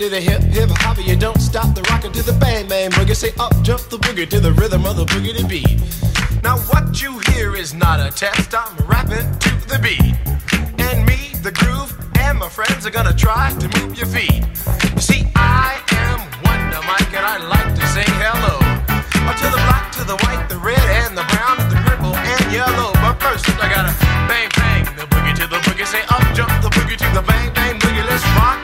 hip 0.09 1.21
don't 1.21 1.41
stop 1.43 1.75
the 1.75 1.83
to 1.83 2.23
the 2.23 2.33
bang. 2.41 3.15
Say 3.15 3.33
up 3.39 3.53
jump 3.63 3.83
the 3.91 3.99
boogie 3.99 4.27
to 4.31 4.41
the 4.41 4.53
rhythm 4.53 4.87
of 4.87 4.97
the 4.97 5.05
boogie. 5.05 6.43
Now 6.43 6.57
what 6.73 7.03
you 7.03 7.19
hear 7.31 7.55
is 7.55 7.75
not 7.75 8.01
a 8.01 8.11
test. 8.11 8.55
I'm 8.55 8.75
rapping 8.87 9.31
to 9.41 9.51
the 9.69 9.79
beat, 9.79 10.17
and 10.81 11.05
me, 11.05 11.39
the 11.43 11.53
groove, 11.53 11.95
and 12.21 12.39
my 12.39 12.49
friends 12.49 12.87
are 12.87 12.91
gonna 12.91 13.13
try 13.13 13.53
to 13.59 13.69
move 13.79 13.99
your 13.99 14.07
feet. 14.07 14.43
You 14.95 15.03
see, 15.03 15.27
I 15.37 15.83
am 15.93 16.21
Wonder 16.45 16.81
Mike, 16.87 17.13
and 17.15 17.27
I 17.27 17.37
like 17.49 17.75
to 17.75 17.87
sing 17.89 18.06
to 19.35 19.49
the 19.51 19.61
black, 19.67 19.91
to 19.93 20.05
the 20.05 20.17
white, 20.23 20.47
the 20.49 20.59
red, 20.59 20.87
and 21.03 21.17
the 21.17 21.25
brown, 21.35 21.57
the 21.69 21.77
purple, 21.87 22.15
and 22.15 22.53
yellow. 22.53 22.93
But 23.03 23.19
first, 23.19 23.49
I 23.59 23.67
gotta 23.69 23.95
bang 24.31 24.49
bang 24.55 24.85
the 24.97 25.07
boogie 25.11 25.35
to 25.43 25.47
the 25.47 25.59
boogie. 25.67 25.87
Say 25.87 26.03
up 26.11 26.23
jump 26.35 26.53
the 26.63 26.71
boogie 26.71 26.97
to 26.97 27.09
the 27.15 27.23
bang 27.23 27.53
bang 27.55 27.79
boogie. 27.79 28.05
Let's 28.07 28.25
rock. 28.39 28.59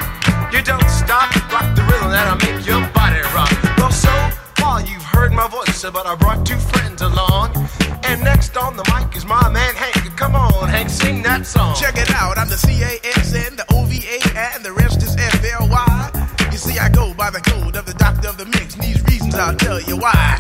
You 0.53 0.63
don't 0.63 0.91
stop, 0.91 1.33
rock 1.51 1.75
the 1.75 1.83
rhythm 1.83 2.11
that'll 2.11 2.37
make 2.45 2.67
your 2.67 2.81
body 2.93 3.23
rock. 3.35 3.51
Well, 3.79 3.91
so 3.91 4.13
far 4.61 4.83
you've 4.83 5.03
heard 5.03 5.33
my 5.33 5.49
voice, 5.49 5.83
but 5.83 6.07
I 6.07 6.15
brought 6.15 6.45
two 6.45 6.59
friends 6.59 7.01
along. 7.01 7.57
And 8.05 8.23
next 8.23 8.57
on 8.57 8.77
the 8.77 8.85
mic 8.93 9.17
is 9.17 9.25
my 9.25 9.49
man 9.49 9.75
Hank. 9.75 10.17
Come 10.17 10.35
on, 10.37 10.69
Hank, 10.69 10.91
sing 10.91 11.23
that 11.23 11.47
song. 11.47 11.75
Check 11.75 11.97
it 11.97 12.11
out, 12.11 12.37
I'm 12.37 12.49
the 12.49 12.59
C-A-S-N, 12.59 13.57
the 13.57 13.65
O-V-A, 13.73 14.21
and 14.37 14.63
the 14.63 14.73
rest 14.73 15.03
is 15.03 15.17
F-L-Y. 15.17 16.29
You 16.53 16.59
see, 16.59 16.79
I 16.79 16.91
go 16.91 17.15
by 17.15 17.31
the 17.31 17.41
code 17.41 17.77
of 17.77 17.87
the 17.87 17.95
doctor 17.95 18.29
of 18.29 18.37
the 18.37 18.45
mix, 18.45 18.75
and 18.75 18.85
these 18.85 19.03
reasons 19.05 19.35
I'll 19.35 19.57
tell 19.57 19.81
you 19.81 19.97
why. 19.97 20.39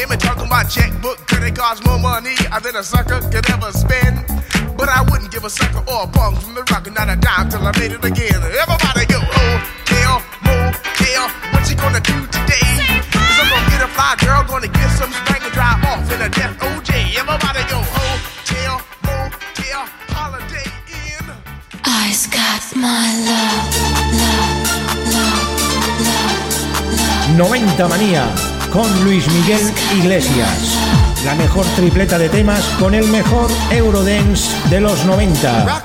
Hear 0.00 0.08
me 0.08 0.16
talking 0.16 0.46
about 0.46 0.70
checkbook, 0.70 1.26
credit 1.26 1.56
cards, 1.56 1.84
more 1.84 1.98
money 1.98 2.34
uh, 2.50 2.60
than 2.60 2.76
a 2.76 2.82
sucker 2.82 3.20
could 3.30 3.48
ever 3.50 3.72
spend. 3.72 4.24
But 4.76 4.88
I 4.88 5.02
wouldn't 5.02 5.30
give 5.30 5.44
a 5.44 5.50
sucker 5.50 5.82
or 5.90 6.04
a 6.04 6.06
bum 6.06 6.36
from 6.36 6.54
the 6.54 6.62
rock, 6.70 6.90
not 6.92 7.08
a 7.08 7.16
dime 7.16 7.50
till 7.50 7.66
I 7.66 7.72
made 7.78 7.92
it 7.92 8.04
again. 8.04 8.40
Everybody 8.40 9.06
go, 9.06 9.20
oh, 9.20 9.56
hotel, 9.84 10.22
motel, 10.44 11.24
what 11.52 11.68
you 11.68 11.76
gonna 11.76 12.00
do 12.00 12.16
today? 12.32 12.72
Cause 13.12 13.38
I'm 13.40 13.48
gonna 13.50 13.70
get 13.70 13.82
a 13.82 13.90
fly 13.92 14.16
girl, 14.20 14.44
gonna 14.48 14.68
get 14.68 14.90
some 14.96 15.12
spank 15.12 15.44
and 15.44 15.52
drive 15.52 15.84
off 15.84 16.04
in 16.12 16.20
a 16.22 16.28
death 16.28 16.56
OJ. 16.60 16.90
Everybody 17.16 17.62
go, 17.68 17.78
oh, 17.84 18.16
hotel, 18.48 18.80
motel, 19.04 19.84
holiday 20.08 20.68
in. 20.88 21.24
I's 21.84 22.26
got 22.26 22.64
my 22.76 23.04
love, 23.28 23.68
love, 24.16 24.56
love, 25.12 25.40
love, 25.68 26.16
love. 26.96 27.36
90 27.36 27.88
Manía 27.88 28.49
con 28.72 29.04
Luis 29.04 29.26
Miguel 29.32 29.72
Iglesias. 29.96 30.78
La 31.24 31.34
mejor 31.34 31.64
tripleta 31.76 32.18
de 32.18 32.28
temas 32.28 32.64
con 32.78 32.94
el 32.94 33.06
mejor 33.08 33.50
Eurodance 33.70 34.50
de 34.68 34.80
los 34.80 35.04
90. 35.04 35.84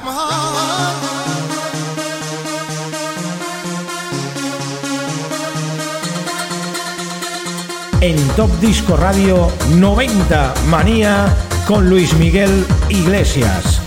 En 8.02 8.18
Top 8.30 8.52
Disco 8.60 8.96
Radio 8.98 9.52
90 9.76 10.54
Manía 10.68 11.36
con 11.68 11.90
Luis 11.90 12.14
Miguel 12.14 12.66
Iglesias. 12.90 13.82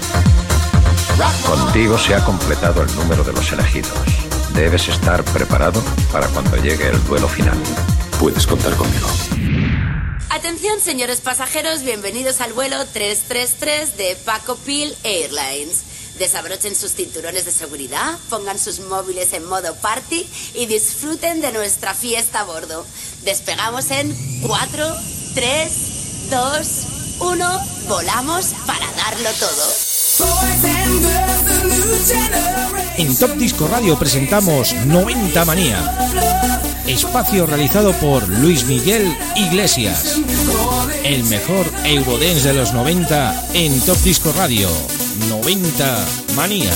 Contigo 1.47 1.97
se 1.99 2.15
ha 2.15 2.25
completado 2.25 2.83
el 2.83 2.95
número 2.97 3.25
de 3.25 3.33
los 3.33 3.53
elegidos. 3.53 3.93
Debes 4.55 4.89
estar 4.89 5.23
preparado 5.25 5.83
para 6.13 6.27
cuando 6.29 6.57
llegue 6.57 6.89
el 6.89 7.03
duelo 7.05 7.29
final. 7.29 7.57
Puedes 8.19 8.47
contar 8.49 8.75
conmigo. 8.75 9.09
Atención, 10.31 10.81
señores 10.81 11.21
pasajeros, 11.21 11.83
bienvenidos 11.83 12.41
al 12.41 12.53
vuelo 12.53 12.85
333 12.85 13.97
de 13.97 14.17
Paco 14.17 14.57
Pil 14.57 14.93
Airlines. 15.05 15.85
Desabrochen 16.19 16.75
sus 16.75 16.95
cinturones 16.95 17.45
de 17.45 17.53
seguridad, 17.53 18.19
pongan 18.29 18.59
sus 18.59 18.81
móviles 18.81 19.33
en 19.35 19.45
modo 19.45 19.73
party 19.77 20.27
y 20.55 20.67
disfruten 20.67 21.41
de 21.41 21.53
nuestra 21.53 21.95
fiesta 21.95 22.41
a 22.41 22.45
bordo. 22.45 22.85
Despegamos 23.23 23.89
en 23.93 24.13
4, 24.47 24.97
3, 25.35 25.73
2, 26.31 26.69
1. 27.21 27.61
Volamos 27.87 28.47
para 28.67 28.93
darlo 28.95 29.31
todo. 29.39 31.28
En 32.97 33.17
Top 33.17 33.37
Disco 33.37 33.69
Radio 33.69 33.99
presentamos 33.99 34.75
90 34.87 35.45
Manía. 35.45 35.79
Espacio 36.87 37.47
realizado 37.47 37.93
por 37.93 38.29
Luis 38.29 38.65
Miguel 38.65 39.17
Iglesias. 39.37 40.19
El 41.05 41.25
mejor 41.25 41.67
Eurodance 41.85 42.49
de 42.49 42.55
los 42.55 42.73
90 42.73 43.45
en 43.55 43.81
Top 43.83 43.99
Disco 43.99 44.33
Radio. 44.37 44.69
90 45.29 46.05
Manía. 46.35 46.73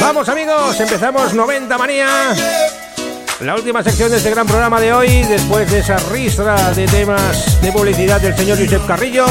Vamos 0.00 0.28
amigos, 0.28 0.80
empezamos 0.80 1.34
90 1.34 1.78
Manía. 1.78 2.83
La 3.40 3.56
última 3.56 3.82
sección 3.82 4.10
de 4.10 4.18
este 4.18 4.30
gran 4.30 4.46
programa 4.46 4.80
de 4.80 4.92
hoy, 4.92 5.24
después 5.24 5.70
de 5.70 5.80
esa 5.80 5.96
ristra 6.10 6.70
de 6.72 6.86
temas 6.86 7.60
de 7.60 7.72
publicidad 7.72 8.20
del 8.20 8.34
señor 8.36 8.58
Josep 8.58 8.86
Carrillo, 8.86 9.26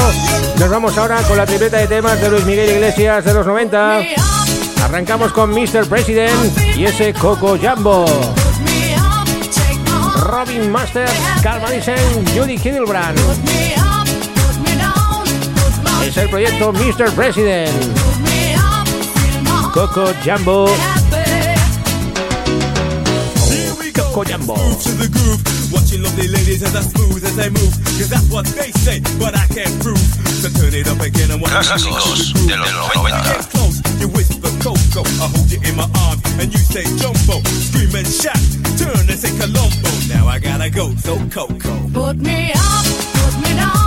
nos 0.58 0.68
vamos 0.68 0.96
ahora 0.98 1.22
con 1.22 1.38
la 1.38 1.46
tripleta 1.46 1.78
de 1.78 1.86
temas 1.86 2.20
de 2.20 2.28
Luis 2.28 2.44
Miguel 2.44 2.70
Iglesias 2.70 3.24
de 3.24 3.32
los 3.32 3.46
90. 3.46 4.02
Arrancamos 4.84 5.32
con 5.32 5.50
Mr. 5.50 5.86
President 5.88 6.58
y 6.76 6.84
ese 6.84 7.14
Coco 7.14 7.56
Jumbo. 7.58 8.04
Robin 10.26 10.70
Master, 10.70 11.08
Madison, 11.42 12.26
Judy 12.36 12.58
Hildbrand. 12.62 13.18
Es 16.06 16.16
el 16.18 16.28
proyecto 16.28 16.72
Mr. 16.72 17.10
President. 17.14 17.70
Coco 19.72 20.12
Jumbo. 20.22 20.68
Coco 24.14 24.30
Jumbo. 24.30 24.54
to 24.54 24.90
the 24.94 25.10
groove. 25.10 25.42
Watching 25.74 26.00
lovely 26.00 26.28
ladies 26.28 26.62
as 26.62 26.76
I 26.76 26.82
smooth 26.86 27.24
as 27.24 27.34
they 27.34 27.50
move. 27.50 27.74
Cause 27.98 28.08
that's 28.08 28.30
what 28.30 28.46
they 28.54 28.70
say, 28.70 29.02
but 29.18 29.34
I 29.34 29.42
can't 29.50 29.74
prove. 29.82 29.98
So 30.38 30.46
turn 30.54 30.70
it 30.70 30.86
up 30.86 31.02
again 31.02 31.34
and 31.34 31.42
watch 31.42 31.50
Clásicos 31.50 32.30
de 32.46 32.54
los 32.54 32.70
90. 32.70 33.02
When 33.02 33.10
you 33.10 33.22
get 33.26 33.50
close, 33.50 33.82
you 33.98 34.06
whisper 34.14 34.54
Coco. 34.62 35.02
I 35.18 35.26
hold 35.34 35.50
you 35.50 35.58
in 35.66 35.74
my 35.74 35.90
arm 36.06 36.22
and 36.38 36.46
you 36.54 36.62
say 36.62 36.86
Jumbo. 36.94 37.42
Scream 37.42 37.90
and 37.98 38.06
shout, 38.06 38.38
turn 38.78 39.02
and 39.02 39.18
say 39.18 39.34
Colombo. 39.34 39.90
Now 40.06 40.30
I 40.30 40.38
gotta 40.38 40.70
go, 40.70 40.94
so 40.94 41.18
Coco. 41.34 41.74
Put 41.90 42.14
me 42.22 42.54
up, 42.54 42.86
put 43.18 43.34
me 43.42 43.50
down, 43.58 43.83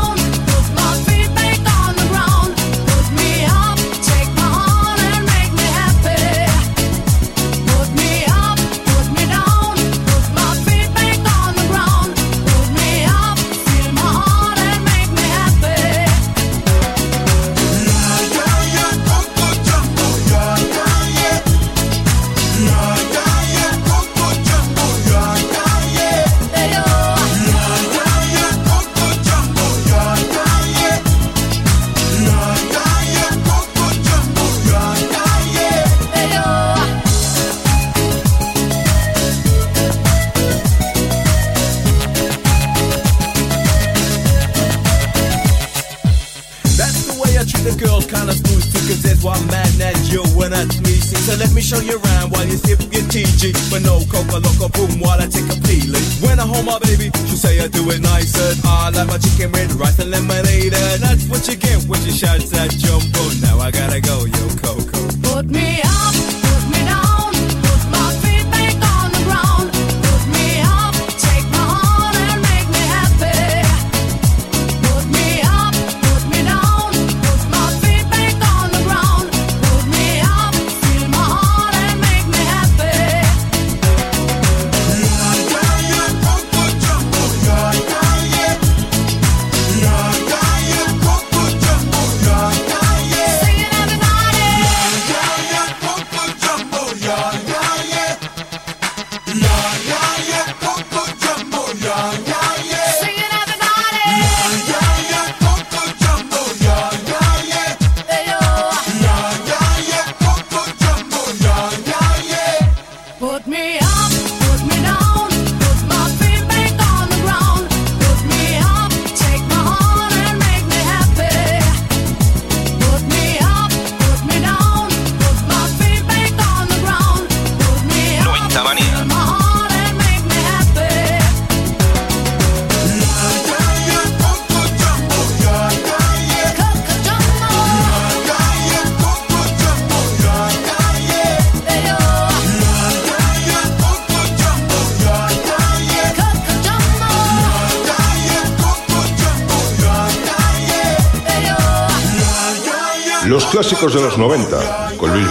so 51.28 51.36
let 51.36 51.52
me 51.54 51.60
show 51.62 51.80
you 51.84 52.00
around 52.00 52.32
while 52.32 52.48
you 52.48 52.56
sip 52.56 52.80
your 52.80 53.04
TG. 53.12 53.52
But 53.70 53.84
no 53.84 54.00
coca 54.08 54.40
loco 54.40 54.72
boom 54.72 55.04
while 55.04 55.20
I 55.20 55.28
take 55.28 55.50
a 55.52 55.60
peeling. 55.68 56.08
When 56.24 56.40
I 56.40 56.48
hold 56.48 56.66
my 56.66 56.80
baby, 56.80 57.12
she 57.28 57.36
say 57.36 57.60
I 57.60 57.68
do 57.68 57.84
it 57.92 58.00
nice 58.00 58.32
and 58.40 58.56
I 58.64 58.90
like 58.96 59.08
my 59.08 59.18
chicken 59.20 59.52
with 59.52 59.76
rice 59.76 60.00
and 60.00 60.10
lemonade. 60.10 60.74
And 60.74 61.04
that's 61.04 61.28
what 61.28 61.44
you 61.48 61.58
get 61.60 61.84
when 61.84 62.00
you 62.08 62.16
shout 62.16 62.40
that 62.56 62.72
jumbo. 62.72 63.22
Now 63.44 63.60
I 63.60 63.72
gotta 63.72 64.00
go, 64.00 64.24
yo, 64.24 64.44
Coco. 64.64 65.00
Put 65.28 65.52
me 65.52 65.82
up, 65.84 65.97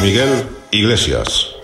Miguel 0.07 0.47
Iglesias. 0.71 1.57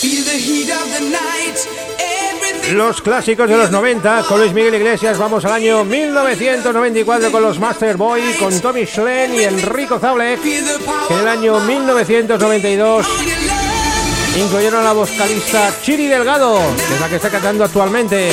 Feel 0.00 0.24
the 0.24 0.38
heat 0.38 0.70
of 0.70 0.86
the 0.96 1.00
night. 1.10 1.58
Everything 1.98 2.76
Los 2.76 3.02
clásicos 3.02 3.50
de 3.50 3.56
los 3.56 3.72
90 3.72 4.22
con 4.28 4.38
Luis 4.38 4.52
Miguel 4.52 4.76
Iglesias. 4.76 5.18
Vamos 5.18 5.44
al 5.44 5.54
año 5.54 5.84
1994 5.84 7.32
con 7.32 7.42
los 7.42 7.58
Master 7.58 7.96
Boy, 7.96 8.22
con 8.38 8.60
Tommy 8.60 8.86
Schlen 8.86 9.34
y 9.34 9.40
Enrico 9.40 9.98
Zablek. 9.98 10.40
Que 10.40 10.58
en 11.14 11.20
el 11.20 11.26
año 11.26 11.58
1992 11.58 13.06
incluyeron 14.36 14.82
a 14.82 14.84
la 14.84 14.92
vocalista 14.92 15.74
Chiri 15.82 16.06
Delgado, 16.06 16.60
que 16.76 16.94
es 16.94 17.00
la 17.00 17.08
que 17.08 17.16
está 17.16 17.30
cantando 17.30 17.64
actualmente. 17.64 18.30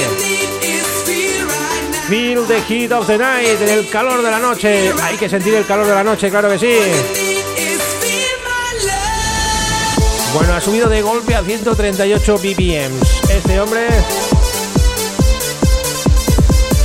Feel 2.08 2.46
the 2.46 2.62
heat 2.70 2.92
of 2.92 3.08
the 3.08 3.18
night, 3.18 3.60
en 3.64 3.70
el 3.70 3.90
calor 3.90 4.22
de 4.22 4.30
la 4.30 4.38
noche. 4.38 4.94
Hay 5.02 5.18
que 5.18 5.28
sentir 5.28 5.56
el 5.56 5.66
calor 5.66 5.88
de 5.88 5.96
la 5.96 6.04
noche, 6.04 6.30
claro 6.30 6.52
que 6.52 6.60
sí. 6.60 7.37
Subido 10.68 10.90
de 10.90 11.02
golpe 11.02 11.34
a 11.34 11.42
138 11.42 12.38
BPMs. 12.40 13.30
Este 13.30 13.58
hombre 13.58 13.88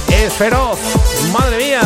es 0.08 0.32
feroz. 0.34 0.78
Madre 1.32 1.56
mía. 1.56 1.80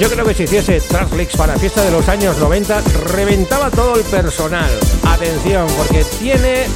Yo 0.00 0.10
creo 0.10 0.24
que 0.24 0.34
si 0.34 0.42
hiciese 0.42 0.80
Transleaks 0.80 1.36
para 1.36 1.56
fiesta 1.56 1.84
de 1.84 1.92
los 1.92 2.08
años 2.08 2.36
90, 2.38 2.80
reventaba 3.14 3.70
todo 3.70 3.94
el 3.94 4.02
personal. 4.02 4.70
Atención, 5.04 5.68
porque 5.76 6.04
tiene 6.18 6.66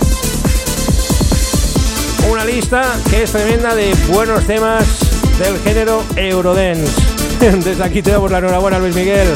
una 2.30 2.44
lista 2.44 2.96
que 3.10 3.22
es 3.24 3.32
tremenda 3.32 3.74
de 3.74 3.94
buenos 4.08 4.46
temas 4.46 4.84
del 5.38 5.58
género 5.60 6.02
Eurodance. 6.16 6.86
Desde 7.40 7.82
aquí 7.82 8.02
te 8.02 8.10
damos 8.12 8.30
la 8.30 8.38
enhorabuena, 8.38 8.78
Luis 8.78 8.94
Miguel. 8.94 9.28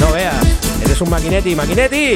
No 0.00 0.12
veas, 0.12 0.44
eres 0.84 1.00
un 1.00 1.10
maquinetti, 1.10 1.54
maquinetti. 1.54 2.14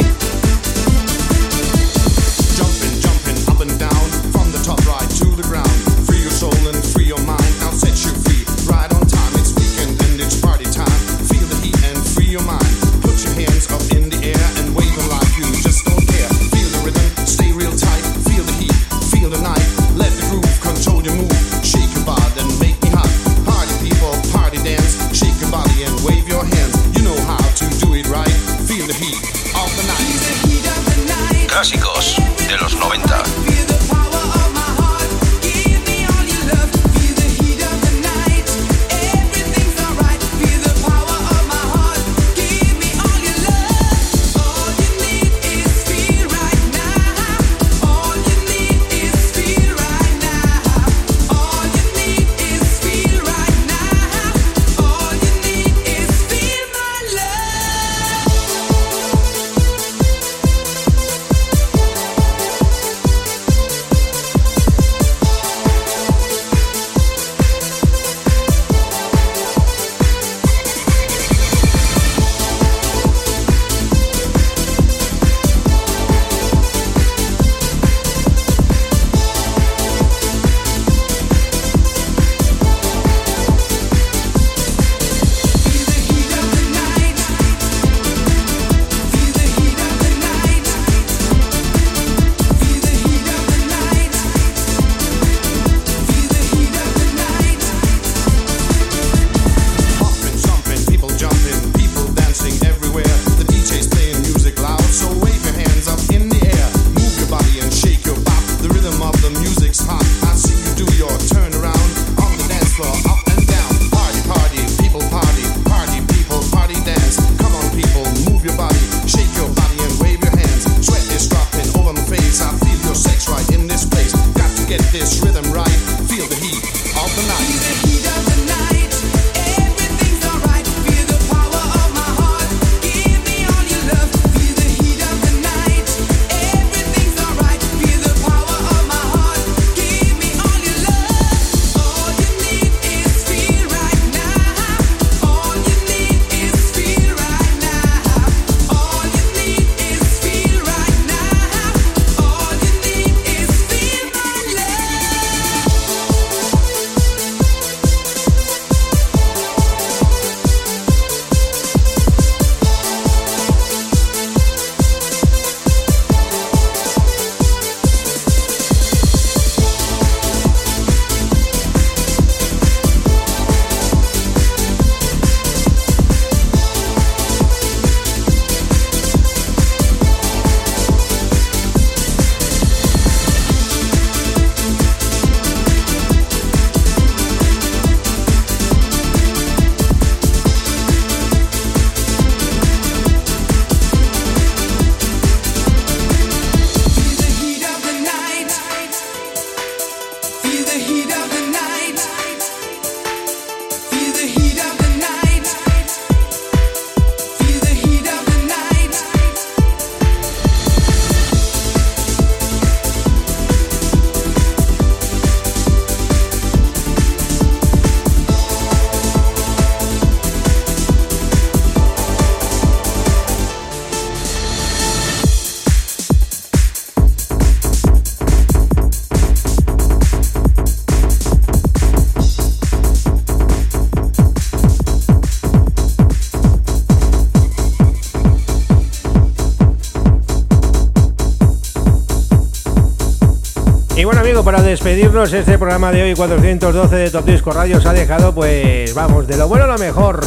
Bueno 244.06 244.20
amigo, 244.20 244.44
para 244.44 244.62
despedirnos 244.62 245.32
este 245.32 245.58
programa 245.58 245.90
de 245.90 246.04
hoy 246.04 246.14
412 246.14 246.94
de 246.94 247.10
Top 247.10 247.24
Disco 247.24 247.50
Radio 247.50 247.78
os 247.78 247.86
ha 247.86 247.92
dejado 247.92 248.32
pues 248.32 248.94
vamos, 248.94 249.26
de 249.26 249.36
lo 249.36 249.48
bueno 249.48 249.64
a 249.64 249.66
lo 249.66 249.78
mejor. 249.78 250.20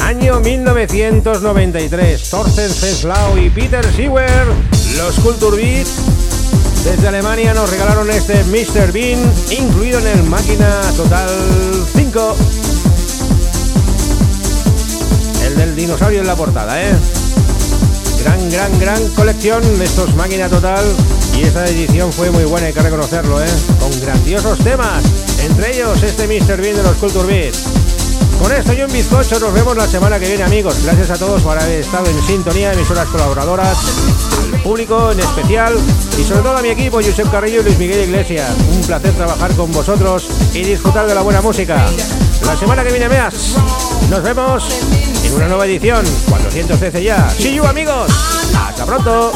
Año 0.00 0.40
1993, 0.40 2.28
Thorsten 2.28 2.70
Feslau 2.70 3.38
y 3.38 3.48
Peter 3.48 3.82
Sewer, 3.94 4.44
los 4.98 5.14
Culture 5.20 5.56
Beat 5.56 5.86
desde 6.84 7.08
Alemania 7.08 7.54
nos 7.54 7.70
regalaron 7.70 8.10
este 8.10 8.44
Mr. 8.44 8.92
Bean 8.92 9.18
incluido 9.50 9.98
en 10.00 10.08
el 10.08 10.22
Máquina 10.24 10.82
Total 10.94 11.30
5. 11.94 12.36
El 15.46 15.56
del 15.56 15.74
dinosaurio 15.76 16.20
en 16.20 16.26
la 16.26 16.36
portada, 16.36 16.82
¿eh? 16.82 16.92
Gran, 18.22 18.50
gran, 18.50 18.78
gran 18.78 19.08
colección 19.14 19.62
de 19.78 19.84
estos 19.86 20.14
Máquina 20.14 20.50
Total 20.50 20.84
y 21.36 21.42
esta 21.42 21.64
edición 21.66 22.12
fue 22.12 22.30
muy 22.30 22.44
buena, 22.44 22.66
hay 22.66 22.72
que 22.72 22.82
reconocerlo, 22.82 23.42
¿eh? 23.42 23.48
Con 23.80 24.00
grandiosos 24.00 24.58
temas, 24.58 25.02
entre 25.40 25.74
ellos 25.74 26.02
este 26.02 26.26
Mr. 26.26 26.60
Bean 26.60 26.76
de 26.76 26.82
los 26.82 26.96
Culture 26.96 27.26
Beat. 27.26 27.54
Con 28.40 28.52
esto 28.52 28.72
y 28.72 28.82
un 28.82 28.90
bizcocho 28.90 29.38
nos 29.38 29.52
vemos 29.52 29.76
la 29.76 29.86
semana 29.86 30.18
que 30.18 30.26
viene 30.26 30.42
amigos. 30.42 30.82
Gracias 30.82 31.10
a 31.10 31.16
todos 31.16 31.42
por 31.42 31.56
haber 31.56 31.80
estado 31.80 32.06
en 32.06 32.20
sintonía, 32.22 32.72
emisoras 32.72 33.06
colaboradoras, 33.08 33.78
al 34.52 34.62
público 34.62 35.12
en 35.12 35.20
especial 35.20 35.74
y 36.18 36.24
sobre 36.24 36.42
todo 36.42 36.56
a 36.56 36.62
mi 36.62 36.70
equipo, 36.70 36.96
Josep 36.96 37.30
Carrillo 37.30 37.60
y 37.60 37.64
Luis 37.64 37.78
Miguel 37.78 38.08
Iglesias. 38.08 38.50
Un 38.72 38.80
placer 38.82 39.12
trabajar 39.12 39.54
con 39.54 39.70
vosotros 39.70 40.26
y 40.54 40.64
disfrutar 40.64 41.06
de 41.06 41.14
la 41.14 41.22
buena 41.22 41.40
música. 41.40 41.86
La 42.44 42.56
semana 42.56 42.82
que 42.82 42.90
viene 42.90 43.08
más, 43.08 43.54
nos 44.10 44.22
vemos 44.22 44.64
en 45.24 45.34
una 45.34 45.46
nueva 45.46 45.66
edición, 45.66 46.04
413 46.28 47.02
ya. 47.02 47.30
See 47.30 47.54
you 47.54 47.64
amigos, 47.64 48.10
hasta 48.54 48.84
pronto. 48.84 49.32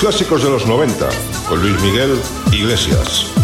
Clásicos 0.00 0.42
de 0.42 0.48
los 0.48 0.66
90, 0.66 1.08
con 1.46 1.60
Luis 1.60 1.78
Miguel 1.82 2.18
Iglesias. 2.52 3.39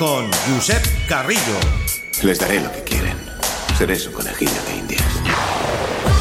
Con 0.00 0.30
Josep 0.48 0.82
Carrillo. 1.06 1.60
Les 2.22 2.38
daré 2.38 2.58
lo 2.58 2.72
que 2.72 2.82
quieren. 2.84 3.18
Seré 3.76 3.96
su 3.96 4.10
conejillo 4.10 4.62
de 4.66 4.78
indias. 4.78 5.04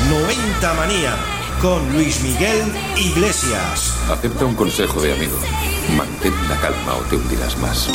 90 0.09 0.73
Manía 0.73 1.15
con 1.61 1.93
Luis 1.93 2.19
Miguel 2.21 2.61
Iglesias. 2.97 3.93
Acepta 4.11 4.43
un 4.43 4.55
consejo 4.55 5.01
de 5.01 5.13
amigo. 5.13 5.39
Mantén 5.95 6.33
la 6.49 6.59
calma 6.59 6.95
o 6.95 7.01
te 7.03 7.15
hundirás 7.15 7.57
más. 7.59 7.87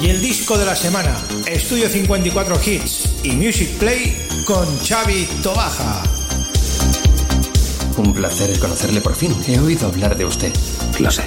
Y 0.00 0.10
el 0.10 0.20
disco 0.20 0.56
de 0.56 0.66
la 0.66 0.76
semana, 0.76 1.20
Estudio 1.46 1.88
54 1.88 2.60
Hits 2.64 3.24
y 3.24 3.32
Music 3.32 3.70
Play 3.80 4.24
con 4.46 4.66
Xavi 4.86 5.26
Tobaja. 5.42 6.04
Un 7.96 8.14
placer 8.14 8.56
conocerle 8.60 9.00
por 9.00 9.16
fin. 9.16 9.34
He 9.48 9.58
oído 9.58 9.88
hablar 9.88 10.16
de 10.16 10.26
usted. 10.26 10.52
Lo 11.00 11.10
sé. 11.10 11.24